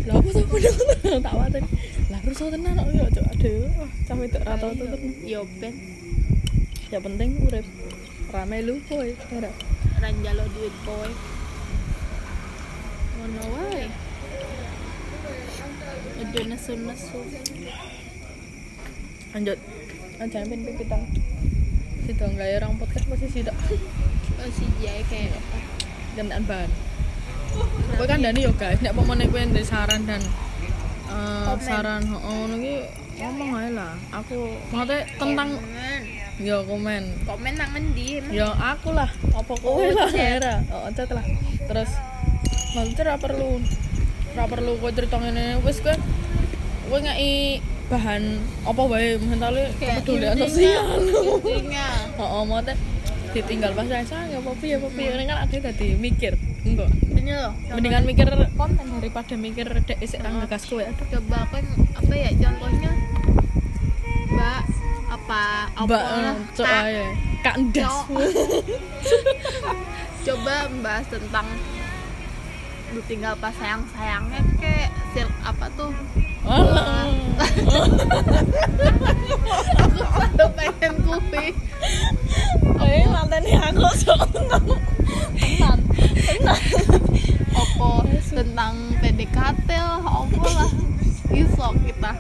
lah 0.07 0.15
apa 0.19 0.29
tuh 0.35 0.47
bener 0.51 0.75
tak 1.23 1.35
waten 1.35 1.65
lah 2.11 2.21
rusuh 2.27 2.47
tenan 2.51 2.75
kok 2.79 2.89
ya 2.91 3.07
cok 3.11 3.27
aduh 3.35 3.63
ah, 3.79 3.91
cah 4.07 4.15
wedok 4.19 4.43
ra 4.43 4.55
tau 4.59 4.71
tenan. 4.75 5.01
Yo 5.23 5.47
ben. 5.63 5.75
Ya 6.91 6.99
penting 6.99 7.39
urip 7.47 7.67
rame 8.35 8.59
lu 8.67 8.83
boy. 8.91 9.15
Ora 9.31 9.51
ranjalo 10.03 10.45
duit 10.59 10.75
kowe. 10.83 11.11
Ngono 13.15 13.43
wae. 13.55 13.87
Aja 16.19 16.41
nesu-nesu. 16.51 17.21
lanjut. 19.31 19.59
Aja 20.19 20.39
pin 20.51 20.61
pipitan 20.67 21.03
situ 22.11 22.25
enggak 22.27 22.47
ya 22.51 22.57
orang 22.59 22.75
podcast 22.75 23.07
pasti 23.07 23.47
Oh, 24.41 24.49
si 24.51 24.65
Jai 24.81 25.05
kayak 25.07 25.37
apa? 25.37 25.59
gantian 26.17 26.43
bahan 26.43 26.71
Kowe 27.95 28.07
kan 28.07 28.23
Dani 28.23 28.47
yo 28.47 28.53
guys, 28.55 28.79
nek 28.79 28.95
pomone 28.95 29.27
kowe 29.27 29.39
ndek 29.39 29.63
saran 29.63 30.07
dan 30.07 30.23
Komen. 31.11 31.59
saran 31.61 32.03
heeh 32.03 32.23
ngono 32.23 32.55
ki 32.57 32.75
ngomong 33.21 33.51
ae 33.59 33.69
lah. 33.75 33.93
Aku 34.15 34.55
maksudnya 34.71 35.03
tentang 35.19 35.59
yo 36.39 36.63
komen. 36.65 37.03
Komen 37.27 37.53
nang 37.59 37.71
emang? 38.17 38.31
Yo 38.33 38.49
aku 38.49 38.95
lah, 38.95 39.11
apa 39.35 39.53
kowe 39.59 39.83
Oh, 39.83 39.91
lah 39.93 40.15
era. 40.15 40.63
Oh, 40.71 40.87
chat 40.95 41.11
lah. 41.11 41.27
Terus 41.67 41.91
maksudnya 42.73 43.03
ra 43.13 43.17
perlu 43.19 43.59
ra 44.33 44.47
perlu 44.47 44.79
kowe 44.79 44.95
cerita 44.95 45.19
ngene 45.19 45.59
wis 45.67 45.83
kowe 45.83 45.93
kowe 46.87 46.99
ngeki 47.03 47.59
bahan 47.91 48.23
apa 48.63 48.83
wae 48.87 49.19
mentale 49.19 49.75
kepedulian 49.83 50.39
sosial. 50.47 50.87
Intinya. 51.43 51.87
Heeh, 52.15 52.43
maksudnya 52.47 52.75
ditinggal 53.31 53.71
pas 53.75 53.87
saya 53.87 54.05
sayang 54.07 54.29
ya 54.31 54.39
apa 54.39 54.51
piye 54.63 54.75
apa 54.79 54.89
piye. 54.95 55.11
Ini 55.11 55.25
kan 55.27 55.39
ada 55.43 55.57
tadi 55.59 55.87
mikir 55.99 56.33
enggak? 56.63 56.91
Ini 57.11 57.33
loh. 57.35 57.53
mendingan 57.75 58.05
mikir 58.07 58.27
konten 58.55 58.87
daripada 58.99 59.35
mikir 59.35 59.67
dek 59.87 59.99
isik 60.03 60.23
nang 60.23 60.43
ngegas 60.43 60.67
kowe 60.67 60.83
aduh 60.83 61.07
coba 61.19 61.47
kan 61.49 61.65
apa 61.95 62.15
ya 62.17 62.31
contohnya 62.37 62.91
mbak 64.35 64.63
apa 65.11 65.43
apa 65.79 65.87
mbak 65.87 66.03
lah 66.03 66.37
cok 66.57 66.67
Kak, 67.41 67.57
ndas. 67.57 67.89
Coba 70.29 70.69
membahas 70.69 71.09
tentang 71.09 71.49
lu 72.93 73.01
tinggal 73.09 73.33
pas 73.41 73.55
sayang 73.57 73.81
sayangnya 73.97 74.45
kayak 74.61 74.93
sil 75.13 75.29
apa 75.43 75.67
tuh? 75.75 75.91
Aku 79.81 79.99
selalu 80.01 80.47
pengen 80.57 80.93
kupi 81.05 81.47
eh 82.81 83.07
mantene 83.07 83.55
aku 83.55 83.87
sok 83.95 84.25
tenan 84.35 84.65
tenan 85.37 85.79
opo 87.55 88.03
tentang 88.31 88.75
PDKT 88.99 89.69
lah 89.75 90.01
opo 90.03 90.45
lah. 90.49 90.71
Iso 91.31 91.67
kita. 91.87 92.13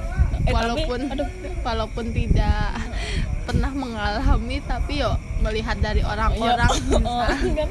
Eh, 0.47 0.53
tapi- 0.53 0.55
walaupun 0.55 1.01
walaupun 1.65 2.07
tidak 2.15 2.77
pernah 3.45 3.73
mengalami 3.75 4.63
tapi 4.63 5.03
yo 5.03 5.17
melihat 5.41 5.77
dari 5.81 6.03
orang-orang. 6.05 6.71
Oh, 7.09 7.25
kan 7.27 7.71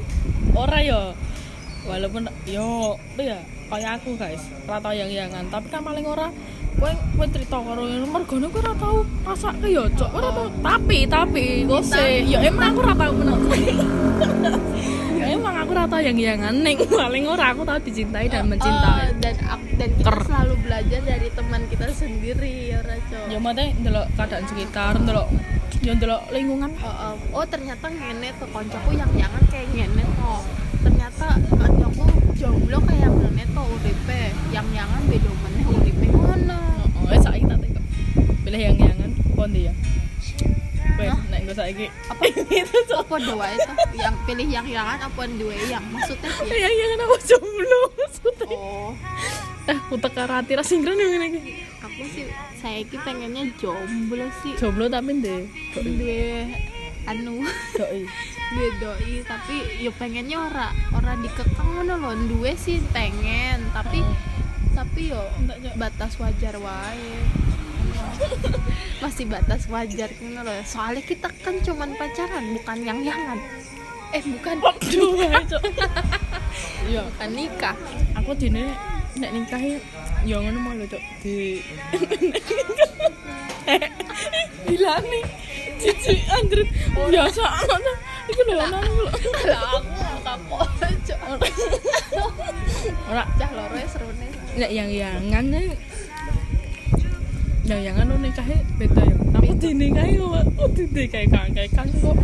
ora 0.52 0.78
yo. 0.82 1.14
Walaupun 1.86 2.28
yo 2.44 2.98
ya 3.16 3.40
kayak 3.70 3.90
aku 3.96 4.10
guys. 4.14 4.42
Ora 4.66 4.78
tau 4.78 4.90
yang 4.90 5.06
yangan 5.06 5.46
tapi 5.46 5.66
kan 5.66 5.80
paling 5.80 6.02
ora 6.02 6.28
kowe 6.74 6.90
kowe 7.14 7.26
cerita 7.26 7.56
karo 7.56 7.82
yang 7.84 8.04
mergone 8.04 8.46
kowe 8.46 8.58
ora 8.58 8.74
tau 8.74 8.96
rasake 9.22 9.68
yo 9.68 9.86
cok. 9.88 10.10
Ora 10.10 10.28
tau. 10.30 10.46
Tapi 10.58 10.98
tapi 11.06 11.44
gose 11.64 12.04
yo 12.24 12.38
emang 12.40 12.74
aku 12.74 12.78
ora 12.82 12.94
tau 12.94 13.12
menang 13.12 13.40
ya 15.20 15.26
emang 15.30 15.54
aku 15.54 15.70
ora 15.70 15.84
tau 15.84 16.00
yang 16.00 16.16
yangan 16.16 16.54
ning 16.60 16.76
paling 16.82 17.24
ora 17.24 17.52
aku 17.52 17.62
tau 17.62 17.78
dicintai 17.78 18.26
dan 18.26 18.48
mencintai. 18.48 19.06
Oh, 19.06 19.18
dan 19.20 19.36
ak- 19.46 19.68
dan 19.76 19.90
kita 19.94 20.06
Ker. 20.06 20.18
selalu 20.28 20.54
belajar 20.60 21.00
dari 21.00 21.28
teman 21.30 21.62
kita 21.66 21.84
sendiri 21.88 22.52
ya 22.68 22.80
Raco 22.82 23.18
ya 23.28 23.38
maksudnya 23.38 23.66
ndelok 23.78 24.06
keadaan 24.12 24.44
sekitar 24.44 24.92
ndelok 24.98 25.28
yo 25.80 25.92
ndelok 25.96 26.22
lingkungan. 26.28 26.70
Oh, 26.76 26.84
oh, 26.84 27.40
oh, 27.40 27.44
ternyata 27.48 27.88
ngene 27.88 28.36
tuh 28.36 28.48
koncoku 28.50 28.90
yang 28.92 29.08
jangan 29.16 29.40
kayak 29.48 29.68
ngene 29.72 30.04
tuh 30.04 30.40
ternyata 30.80 31.26
koncoku 31.48 31.89
jomblo 32.40 32.80
kayak 32.88 33.12
ngene 33.12 33.44
tuh 33.52 33.68
uripe 33.68 34.32
yang 34.48 34.64
jangan 34.72 35.00
beda 35.12 35.28
meneh 35.44 35.64
uripe 35.76 36.06
ngono 36.08 36.60
oh 36.96 37.12
eh 37.12 37.20
saiki 37.20 37.44
tak 37.44 37.60
tengok. 37.60 37.84
Pilih 38.48 38.60
yang 38.64 38.76
yangan 38.80 39.10
pondi 39.36 39.68
ya? 39.68 39.74
Kowe 40.96 41.04
nek 41.28 41.40
gue 41.44 41.52
saiki. 41.52 41.86
Apa? 42.08 42.22
Itu 42.80 42.94
apa 42.96 43.16
dua 43.20 43.46
itu 43.52 43.72
yang 44.00 44.16
pilih 44.24 44.48
yang 44.48 44.64
jangan 44.64 45.04
apa 45.04 45.22
dua 45.36 45.52
yang 45.68 45.84
maksudnya 45.92 46.32
ya 46.48 46.56
yang 46.64 46.74
yangan 46.80 46.98
apa 47.04 47.16
jomblo 47.28 47.80
maksudnya? 48.00 48.46
Oh. 48.48 48.90
Eh 49.68 49.78
utek 49.92 50.12
karo 50.16 50.34
ati 50.40 50.56
ra 50.56 50.64
sinkron 50.64 50.96
yang 50.96 51.12
ngene 51.12 51.26
iki 51.36 51.40
aku 51.84 52.02
sih 52.08 52.24
saya 52.56 52.80
ki 52.88 52.96
pengennya 53.04 53.52
jomblo 53.60 54.32
sih. 54.40 54.56
Jomblo 54.56 54.88
tapi 54.88 55.20
ndek 55.20 55.44
dua 55.76 56.48
anu. 57.04 57.44
Doi 57.76 58.08
dua 58.50 58.68
doi. 58.82 59.22
Tapi 59.22 59.56
yo 59.82 59.90
pengennya 59.94 60.38
ora 60.40 60.68
ora 60.94 61.14
dikekang 61.18 61.70
ngono 61.80 61.94
loh 61.98 62.14
dua 62.26 62.54
sih 62.58 62.82
pengen 62.90 63.62
tapi 63.70 64.02
tapi 64.74 65.14
yo 65.14 65.22
batas 65.78 66.18
wajar 66.18 66.58
wae. 66.58 67.14
Masih 69.00 69.24
batas 69.30 69.66
wajar 69.70 70.10
ngono 70.18 70.44
loh 70.46 70.60
soalnya 70.66 71.02
kita 71.06 71.30
kan 71.42 71.56
cuman 71.62 71.94
pacaran 71.96 72.44
bukan 72.58 72.78
yang 72.82 73.00
yangan 73.02 73.38
eh 74.10 74.22
bukan. 74.26 74.58
Iya. 76.88 77.06
Bukan 77.06 77.30
nikah. 77.36 77.76
Aku 78.18 78.34
dine 78.34 78.74
nek 79.18 79.30
nikahi 79.34 79.78
ya 80.26 80.38
ngono 80.38 80.58
mau 80.58 80.74
lho 80.74 80.86
cok. 80.86 81.02
Di 81.22 81.60
gila 84.66 84.94
nih 85.02 85.24
cici 85.80 86.14
andrit. 86.28 86.68
Biasa 86.94 87.42
anak 87.42 87.96
iku 88.28 88.40
lho 88.46 88.54
anak 88.58 88.80
lho 88.84 89.02
lah 89.48 89.62
aku 89.74 89.90
kapok 90.22 90.60
ora 93.10 93.24
cah 93.34 93.50
loro 93.50 93.74
ya 93.74 93.88
serune 93.88 94.26
nek 94.54 94.70
yang 94.70 94.88
yangan 94.88 95.44
yang 97.64 97.80
yangan 97.82 98.04
lo 98.06 98.16
nikahnya 98.18 98.58
beda 98.76 99.02
ya. 99.02 99.16
Tapi 99.30 99.48
dinikahi 99.56 100.12
kok 100.16 100.30
oh 100.58 100.68
dinikahi 100.68 101.26
kakek 101.26 101.66
kan 101.70 101.86
kok. 101.92 102.16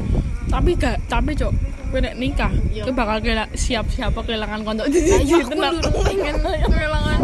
Tapi 0.47 0.71
gak 0.75 0.97
tapi 1.07 1.35
cok 1.35 1.53
gue 1.87 2.01
nek 2.03 2.19
nikah 2.19 2.51
Iya. 2.75 2.83
gue 2.83 2.91
bakal 2.93 3.23
kela- 3.23 3.51
siap-siap 3.55 4.11
kehilangan 4.13 4.67
kontak 4.67 4.91
di 4.91 5.07
aku 5.07 5.55
dulu 5.55 5.79
pengen 6.03 6.35
kehilangan 6.43 7.21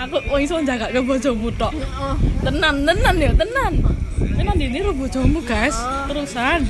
aku 0.00 0.16
wong 0.30 0.40
iso 0.40 0.56
jaga 0.64 0.88
ke 0.90 1.00
bojomu 1.02 1.48
tok. 1.54 1.72
Tenan 2.42 2.86
tenan 2.86 3.14
ya 3.18 3.30
tenan. 3.34 3.72
Tenan 4.20 4.56
ini 4.56 4.78
ro 4.80 4.92
bojomu 4.92 5.40
guys. 5.44 5.76
Terusan. 6.08 6.64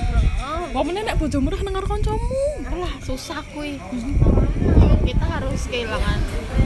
Kok 0.70 0.85
meneh 0.87 1.03
nek 1.03 1.18
bojomu 1.18 1.51
udah 1.51 1.61
denger 1.66 1.85
kancamu. 1.87 2.42
Lah 2.79 2.94
susah 3.03 3.42
kuy 3.51 3.79
kita 5.01 5.27
harus 5.27 5.66
kehilangan 5.66 6.20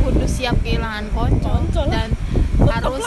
kudu 0.04 0.26
siap 0.28 0.57
kehilangan 0.61 1.09
konco 1.16 1.83
dan 1.88 2.12
harus 2.61 3.07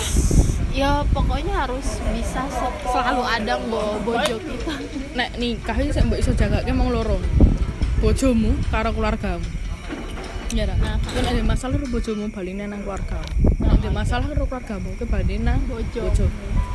ya 0.74 1.06
pokoknya 1.14 1.68
harus 1.68 2.02
bisa 2.14 2.42
se- 2.50 2.78
selalu 2.90 3.24
ada 3.26 3.54
nggo 3.62 4.02
bojo 4.02 4.36
kita. 4.42 4.76
Nek 5.14 5.38
nikah 5.38 5.78
iki 5.78 6.02
mbok 6.02 6.18
iso 6.18 6.34
jagake 6.34 6.74
mong 6.74 6.90
loro 6.90 7.22
bojomu 8.02 8.54
karo 8.70 8.94
keluargamu 8.94 9.46
ya 10.50 10.64
Nah. 10.68 10.96
nek 10.96 11.28
ada 11.28 11.44
masalah 11.44 11.76
karo 11.76 11.88
bojomu 11.90 12.26
baline 12.30 12.66
nang 12.66 12.80
keluargamu 12.82 13.28
nek 13.60 13.72
ada 13.74 13.90
masalah 13.92 14.26
karo 14.26 14.46
keluargamu 14.46 14.90
ke 14.96 15.06
baline 15.06 15.44
nang 15.44 15.60
bojo. 15.68 16.02
bojo. 16.08 16.26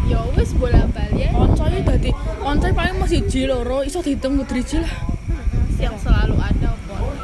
Ya 0.02 0.18
wis 0.34 0.50
bola 0.52 0.82
bali 0.88 1.22
ya 1.22 1.30
konco 1.30 1.64
iki 1.64 1.80
dadi 1.80 2.10
konco 2.36 2.66
paling 2.68 2.96
masih 2.98 3.22
siji 3.22 3.46
loro 3.46 3.80
iso 3.80 4.02
dihitung 4.02 4.36
ku 4.36 4.44
driji 4.44 4.82
lah. 4.82 4.92
Yang 5.78 5.96
selalu 6.02 6.36
ada 6.36 6.70
pon 6.84 7.16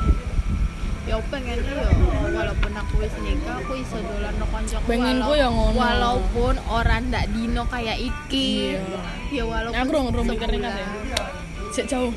ya 1.05 1.17
pengennya 1.27 1.73
ya 1.75 1.89
walaupun 2.31 2.73
aku 2.75 2.95
wis 3.01 3.15
nikah 3.19 3.57
aku 3.59 3.73
iso 3.77 3.99
dolan 3.99 4.35
no 4.37 4.47
konco 4.47 4.77
Pengenku 4.87 5.33
ya 5.35 5.49
ngono. 5.49 5.75
walaupun 5.75 6.55
orang 6.71 7.03
ndak 7.09 7.27
dino 7.29 7.63
kayak 7.67 7.99
iki. 7.99 8.73
Iya. 8.73 8.81
ya 9.35 9.45
walaupun 9.45 9.75
Nah, 9.75 9.85
aku 9.85 9.93
rong 10.15 10.27
mikir 10.27 10.49
nikah 10.49 10.73
ya. 10.73 10.87
jauh 11.85 12.13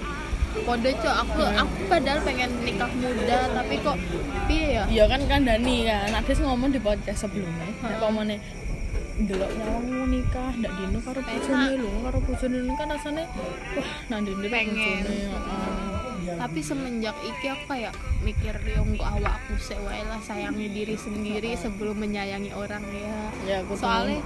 kode 0.67 0.91
cok. 0.99 1.15
Aku 1.25 1.41
aku 1.43 1.77
padahal 1.87 2.19
pengen 2.23 2.51
nikah 2.63 2.91
muda 2.97 3.37
tapi 3.55 3.75
kok 3.79 3.97
piye 4.45 4.67
ya? 4.79 4.83
Iya 4.87 5.05
kan 5.07 5.21
kandani 5.27 5.87
kan 5.87 6.11
Adis 6.11 6.39
ngomong 6.43 6.69
di 6.75 6.79
podcast 6.79 7.27
sebelumnya 7.27 7.71
nek 7.81 7.97
pamane 7.99 8.37
ndelok 9.21 9.51
nyawangmu 9.53 10.03
nikah 10.09 10.51
ndak 10.57 10.73
dino 10.81 10.99
karo 11.05 11.19
bojone 11.21 11.73
lho 11.77 11.89
karo 12.01 12.19
bojone 12.25 12.57
kan 12.73 12.87
rasane 12.89 13.23
wah 13.77 13.89
nang 14.09 14.21
dene 14.25 14.47
Pengen. 14.49 15.03
heeh. 15.05 16.37
tapi 16.41 16.59
semenjak 16.65 17.13
iki 17.21 17.53
aku 17.53 17.63
kayak 17.69 17.93
mikir 18.25 18.55
yo 18.65 18.81
nggo 18.81 19.05
awak 19.05 19.37
aku 19.45 19.61
sik 19.61 19.77
wae 19.85 20.01
lah 20.09 20.17
sayangi 20.25 20.73
diri 20.73 20.97
sendiri 20.97 21.53
sebelum 21.53 21.97
menyayangi 22.01 22.53
orang 22.53 22.81
ya. 22.93 23.17
Ya 23.45 23.55
aku 23.61 23.77
soalnya 23.77 24.21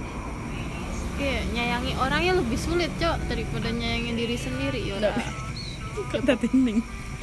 kayak 1.16 1.44
nyayangi 1.52 1.92
orangnya 1.96 2.32
lebih 2.40 2.58
sulit 2.60 2.92
cok 2.96 3.16
daripada 3.28 3.68
nyayangi 3.72 4.12
diri 4.16 4.36
sendiri 4.36 4.80
yo 4.80 4.96
Dadi 6.24 6.48
ning 6.54 6.78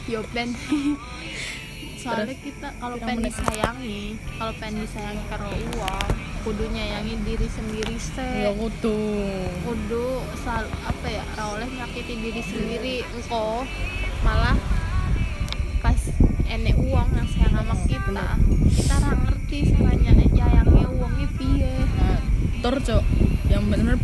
yo 0.06 0.20
pen 0.36 0.52
soalnya 2.04 2.36
kita 2.36 2.68
kalau 2.84 3.00
pengen 3.00 3.24
menit? 3.24 3.32
disayangi 3.32 4.02
kalau 4.36 4.54
pengen 4.60 4.76
disayangi 4.84 5.24
karo 5.32 5.48
uang 5.48 6.10
kudu 6.44 6.64
nyayangi 6.76 7.16
diri 7.24 7.48
sendiri 7.48 7.96
ya 7.96 8.04
sih 8.04 8.60
kudu. 8.60 9.00
Kudu 9.64 10.06
selalu 10.44 10.70
apa 10.84 11.08
ya 11.08 11.24
ra 11.40 11.44
oleh 11.56 11.70
nyakiti 11.72 12.14
diri 12.20 12.44
sendiri 12.44 12.96
engko 13.16 13.64
malah 14.28 14.60
pas 15.80 16.00
enek 16.52 16.76
uang 16.76 17.08
yang 17.16 17.28
sayang 17.32 17.56
sama 17.56 17.76
kita 17.88 18.28
kita 18.68 18.96
ra 19.00 19.12
ngerti 19.24 19.58
caranya 19.72 20.12
nyayangi 20.20 20.84
uangnya 20.84 21.28
piye. 21.40 21.74
Nah, 21.96 22.20
tur 22.60 22.76
cok 22.76 23.04
yang 23.48 23.64
bener 23.72 23.96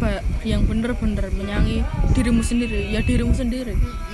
yang 0.47 0.61
bener-bener 0.63 1.27
menyangi 1.35 1.83
dirimu 2.15 2.39
sendiri 2.39 2.95
ya 2.95 3.03
dirimu 3.03 3.35
sendiri. 3.35 3.75
Mm-mm. 3.75 4.08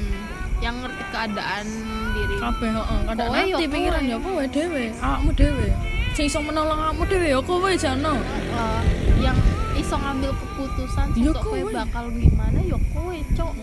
Yang 0.66 0.76
ngerti 0.78 1.04
keadaan 1.08 1.66
diri. 2.12 2.36
Kabeh 2.36 2.70
heeh 2.72 3.00
kadang 3.06 3.28
ya 3.28 3.38
ngerti 3.46 3.66
pikiran 3.68 4.04
ya 4.04 4.18
kowe. 4.18 4.44
dhewe? 4.48 4.86
Awakmu 4.98 5.30
dhewe. 5.32 5.68
Sing 6.12 6.26
iso 6.26 6.40
menolong 6.40 6.80
awakmu 6.80 7.04
dhewe 7.06 7.28
ya 7.30 7.40
kowe 7.40 7.70
jano 7.76 8.14
Eh, 8.18 8.82
yang 9.22 9.38
iso 9.76 9.96
ngambil 9.96 10.32
keputusan 10.34 11.06
Ya 11.14 11.30
sesuk 11.30 11.38
kowe 11.40 11.60
bakal 11.72 12.06
gimana 12.10 12.60
ya 12.62 12.78
kowe 12.90 13.18
cok. 13.32 13.54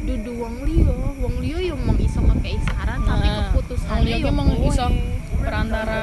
Dudu 0.00 0.32
wong 0.34 0.54
liya. 0.64 0.90
Wong 1.16 1.34
liya 1.38 1.58
yo 1.62 1.74
mong 1.78 1.98
iso 1.98 2.18
ngekei 2.20 2.56
saran 2.60 2.98
tapi 3.00 3.22
Nah, 3.22 3.36
keputusannya 3.46 3.92
wong 3.92 4.02
liya 4.02 4.16
yo 4.18 4.30
mong 4.32 4.48
kowe. 4.50 4.66
iso 4.66 4.86
perantara 5.38 5.98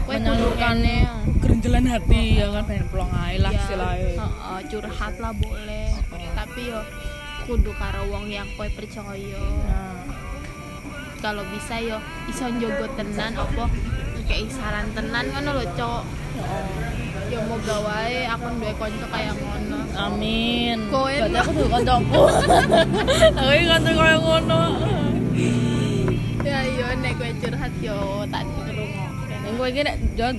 Kowe 0.00 0.10
kudu 0.10 0.10
menyalurkan 0.10 0.76
kene. 0.76 0.96
gerenjelan 1.40 1.86
hati 1.86 2.22
ya 2.36 2.46
kan 2.50 2.64
pengen 2.66 2.86
pulang 2.88 3.10
ae 3.14 3.36
lah 3.38 3.48
Ya, 3.48 3.58
istilahnya. 3.58 4.10
heeh, 4.18 4.58
curhat 4.68 5.14
lah 5.16 5.32
boleh. 5.32 5.86
Tapi 6.30 6.60
yo 6.66 6.80
kudu 7.44 7.72
karo 7.76 8.08
wong 8.10 8.28
yang 8.28 8.48
kowe 8.56 8.68
percaya. 8.72 9.40
Nah. 9.66 10.02
Kalau 11.20 11.44
bisa 11.52 11.76
yo 11.84 12.00
iso 12.32 12.48
njogo 12.48 12.88
tenan 12.96 13.36
apa? 13.36 13.68
Kayak 14.24 14.52
saran 14.56 14.88
tenan 14.96 15.28
ngono 15.28 15.50
lho 15.60 15.66
cok. 15.76 16.02
Yo 17.30 17.38
mau 17.46 17.60
gawae 17.62 18.24
aku 18.24 18.46
duwe 18.56 18.72
kanca 18.78 19.06
kayak 19.12 19.34
ngono. 19.36 19.78
Amin. 19.94 20.88
Kowe 20.88 21.12
aku 21.12 21.50
tuh 21.52 21.68
kancaku 21.68 22.08
aku. 22.08 22.22
Kanca 23.70 23.92
kaya 23.92 24.16
ngono. 24.18 24.60
Ya 26.40 26.60
yo 26.64 26.86
nek 27.04 27.12
kowe 27.20 27.30
curhat 27.36 27.74
yo 27.84 28.24
tak 28.32 28.48
dirungokne 28.64 29.09
Yang 29.50 29.58
gue 29.58 29.68
iki 29.74 29.80
nek 29.82 29.96
jangan. 30.14 30.36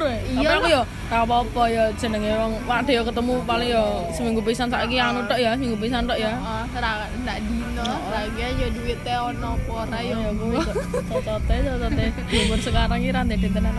Tapi 0.00 0.38
Iya 0.38 0.48
aku 0.62 0.68
yo 0.70 0.82
ora 1.10 1.26
apa-apa 1.26 1.62
ya 1.66 1.84
jenenge 1.98 2.30
wong 2.38 2.52
waktu 2.70 2.94
yo 2.94 3.02
ketemu 3.02 3.34
paling 3.42 3.68
yo 3.74 4.06
seminggu 4.14 4.40
pisan 4.46 4.70
saiki 4.70 4.96
anu 5.02 5.26
tok 5.26 5.42
ya, 5.42 5.58
seminggu 5.58 5.74
pisan 5.82 6.06
tok 6.06 6.14
ya. 6.22 6.38
Oh, 6.38 6.62
ra 6.78 7.10
ndak 7.10 7.38
dino, 7.50 7.90
lagi 8.14 8.40
aja 8.46 8.66
duitnya 8.70 9.16
ono 9.26 9.58
apa 9.58 9.72
ora 9.74 9.98
yo. 10.06 10.16
Ya 10.22 10.30
gue 10.30 10.62
cocote 11.10 11.54
cocote 11.66 12.04
umur 12.30 12.58
sekarang 12.62 12.98
iki 13.02 13.10
ra 13.10 13.20
ndek 13.26 13.42
tenan. 13.50 13.74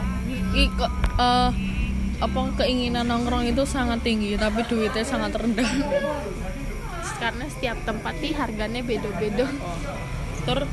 Iki 0.51 0.63
kok 0.75 0.91
eh 1.15 1.49
apa 2.21 2.39
keinginan 2.59 3.07
nongkrong 3.07 3.47
itu 3.47 3.63
sangat 3.63 4.03
tinggi 4.03 4.35
tapi 4.35 4.67
duitnya 4.67 5.07
sangat 5.07 5.31
rendah. 5.31 5.65
Karena 7.23 7.45
setiap 7.47 7.77
tempat 7.87 8.19
nih 8.19 8.33
harganya 8.35 8.81
beda-beda. 8.83 9.47
Tur 10.43 10.67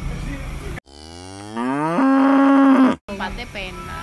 pena. 3.50 4.00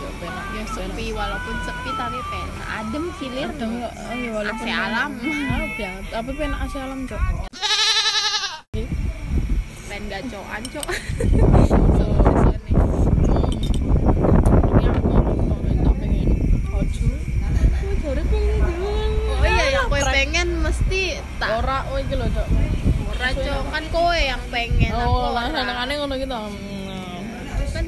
yo 0.00 0.08
penak 0.16 0.46
Ya 0.56 0.64
sepi 0.64 1.12
walaupun 1.12 1.56
sepi 1.60 1.90
tapi 1.92 2.18
pena. 2.24 2.64
Adem 2.80 3.04
kilir. 3.20 3.48
Kadang 3.52 3.72
yo 3.76 3.88
ya 3.92 4.30
walaupun 4.32 4.64
AC 4.64 4.72
alam. 4.72 5.10
Ah, 5.20 5.64
ya, 5.76 5.90
tapi 6.08 6.30
penak 6.32 6.58
AC 6.64 6.74
alam, 6.80 6.98
Cok. 7.04 7.20
Pen 9.86 10.02
gacoan, 10.08 10.62
Cok. 10.72 10.86
So, 12.00 12.06
pengen. 18.30 19.10
Oh 19.30 19.44
iya 19.44 19.80
pengen 19.88 20.48
mesti 20.62 21.02
tak 21.38 21.60
Ora 21.60 21.84
oh 21.90 21.98
iki 21.98 22.14
lho, 22.16 22.26
Cok. 22.26 22.48
ora 23.10 23.28
Cok. 23.30 23.62
Kan 23.70 23.84
kowe 23.90 24.16
yang 24.16 24.42
pengen 24.48 24.92
Oh, 24.94 25.34
lah 25.34 25.50
senengane 25.50 25.92
ngono 25.98 26.14
gitu. 26.16 26.40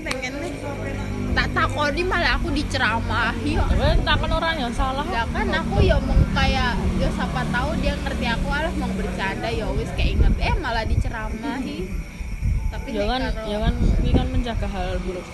Aku 0.02 0.10
kan 0.10 0.18
pengen 0.18 0.34
nih 0.42 0.52
tak 1.32 1.48
takoni 1.54 2.02
malah 2.02 2.34
aku 2.34 2.50
diceramahi. 2.50 3.54
Tapi 3.54 4.02
takon 4.02 4.32
orang 4.34 4.56
yang 4.58 4.74
salah. 4.74 5.06
Ya 5.06 5.22
kan 5.30 5.46
aku 5.46 5.78
ya 5.78 5.94
mau 6.02 6.18
kayak 6.34 6.74
ya 6.98 7.08
siapa 7.14 7.46
tahu 7.54 7.70
dia 7.78 7.94
ngerti 8.02 8.26
aku 8.26 8.48
alah 8.50 8.74
mau 8.82 8.90
bercanda 8.98 9.46
ya 9.46 9.70
wis 9.78 9.86
kayak 9.94 10.18
inget 10.18 10.34
eh 10.42 10.54
malah 10.58 10.82
diceramahi. 10.82 11.86
Tapi 12.74 12.88
Jangan 12.98 13.20
karo 13.30 13.46
jangan 13.46 13.74
ini 14.02 14.10
kan 14.10 14.26
menjaga 14.26 14.66
hal 14.74 14.98
buruk. 15.06 15.26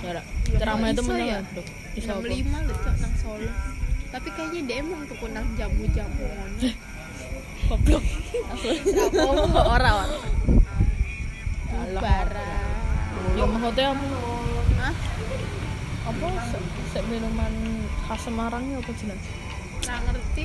Ya, 0.00 0.10
Ra. 0.16 0.22
Ya, 0.48 0.56
ceramah 0.56 0.88
itu 0.96 1.02
menjaga 1.04 1.28
ya? 1.28 1.38
buruk. 1.44 1.66
Lima 2.24 2.58
lho 2.64 2.74
cok 2.80 2.94
nang 3.04 3.14
Solo. 3.20 3.52
Tapi 4.10 4.28
kayaknya 4.32 4.60
dia 4.64 4.76
emang 4.80 5.04
tuh 5.04 5.28
nang 5.28 5.44
jamu-jamu 5.60 6.24
ngono. 6.24 6.72
Goblok. 7.68 8.04
Apa 8.48 9.60
ora 9.76 9.90
ora. 9.92 10.18
Alah. 11.70 12.69
Barang. 13.30 13.38
Ya 13.38 13.44
maksudnya 13.46 13.86
apa? 13.94 14.06
Hah? 14.80 14.94
Apa 16.10 16.26
se- 16.50 16.68
se- 16.90 17.06
minuman 17.06 17.52
khas 18.08 18.20
Semarang 18.24 18.64
ya 18.66 18.78
apa 18.82 18.92
jelas? 18.98 19.22
Nggak 19.84 19.98
ngerti. 20.10 20.44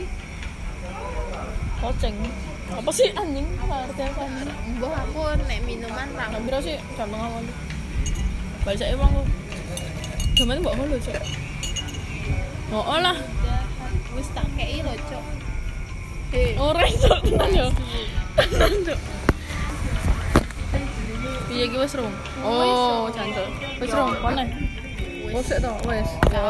Koceng. 1.82 2.16
Apa 2.66 2.90
sih 2.94 3.10
anjing? 3.14 3.48
Nggak 3.58 3.80
ngerti 3.90 4.02
apa 4.06 4.22
anjing. 4.26 4.50
Mbah 4.78 4.94
aku 5.06 5.22
nek 5.46 5.60
minuman 5.66 6.08
ra 6.14 6.26
Nah, 6.30 6.40
biro 6.42 6.60
sih 6.62 6.78
jam 6.94 7.10
malam. 7.10 7.46
Balik 8.62 8.78
saya 8.78 8.94
emang 8.94 9.14
kok. 9.14 9.28
Gimana 10.36 10.60
mbak 10.62 10.74
lo 10.78 10.98
cok? 11.00 11.16
Oh, 12.74 12.84
oh 12.84 13.00
lah. 13.00 13.18
wis 14.16 14.28
tak 14.32 14.48
kei 14.56 14.80
lho 14.80 14.96
cok. 15.10 15.26
SD 16.36 16.60
ora 16.60 16.84
iso 16.84 17.16
tenan 17.24 17.52
yo 17.56 17.68
tenan 18.36 18.74
cuk 18.84 19.00
piye 19.00 19.25
iki 21.64 21.78
wis 21.80 21.94
rong 21.96 22.16
oh 22.44 23.08
jancuk 23.16 23.48
wis 23.80 23.92
rong 23.96 24.12
mana 24.20 24.44
wis 25.32 25.48
to 25.48 25.72
wis 25.88 26.10
ya. 26.32 26.44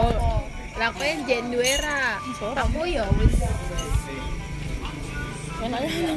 Lah 0.76 0.92
kowe 0.92 1.08
jen 1.24 1.56
duwe 1.56 1.72
ra? 1.80 2.20
Ora. 2.20 2.68
aku 2.68 2.84
ya 2.84 3.08
wis 3.16 3.36
enaknya 5.64 6.14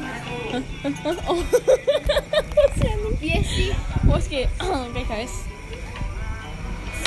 oh. 1.31 1.41
Piye 3.19 3.43
sih. 3.43 3.75
Ki. 4.29 4.45
Oke 4.87 5.03
guys. 5.09 5.35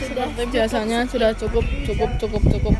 Sudah 0.01 0.27
biasanya 0.33 1.05
sudah 1.05 1.31
cukup 1.37 1.65
cukup 1.85 2.09
cukup 2.17 2.41
cukup 2.49 2.75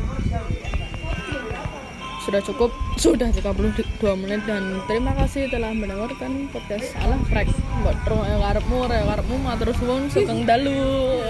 sudah 2.32 2.48
cukup 2.48 2.70
sudah 2.96 3.28
32 3.28 4.00
menit 4.24 4.40
dan 4.48 4.80
terima 4.88 5.12
kasih 5.20 5.52
telah 5.52 5.68
mendengarkan 5.76 6.48
podcast 6.48 6.96
alah 7.04 7.20
frek 7.28 7.44
buat 7.84 7.92
terus 8.08 8.24
yang 8.24 8.40
karepmu 8.40 8.88
ya 8.88 9.04
karepmu 9.04 9.36
matur 9.36 9.68
suwun 9.76 10.08
sugeng 10.08 10.48
dalu. 10.48 11.20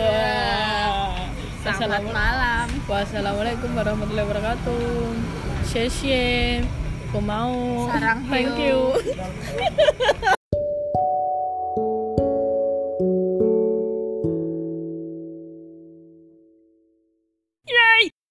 Selamat 1.66 2.06
malam. 2.06 2.70
Wassalamualaikum 2.86 3.74
warahmatullahi 3.74 4.30
wabarakatuh. 4.30 4.86
Xie 5.66 5.90
xie. 5.90 6.30
Aku 7.10 7.18
mau 7.18 7.90
Sarang 7.90 8.22
Thank 8.30 8.62
you 8.62 8.94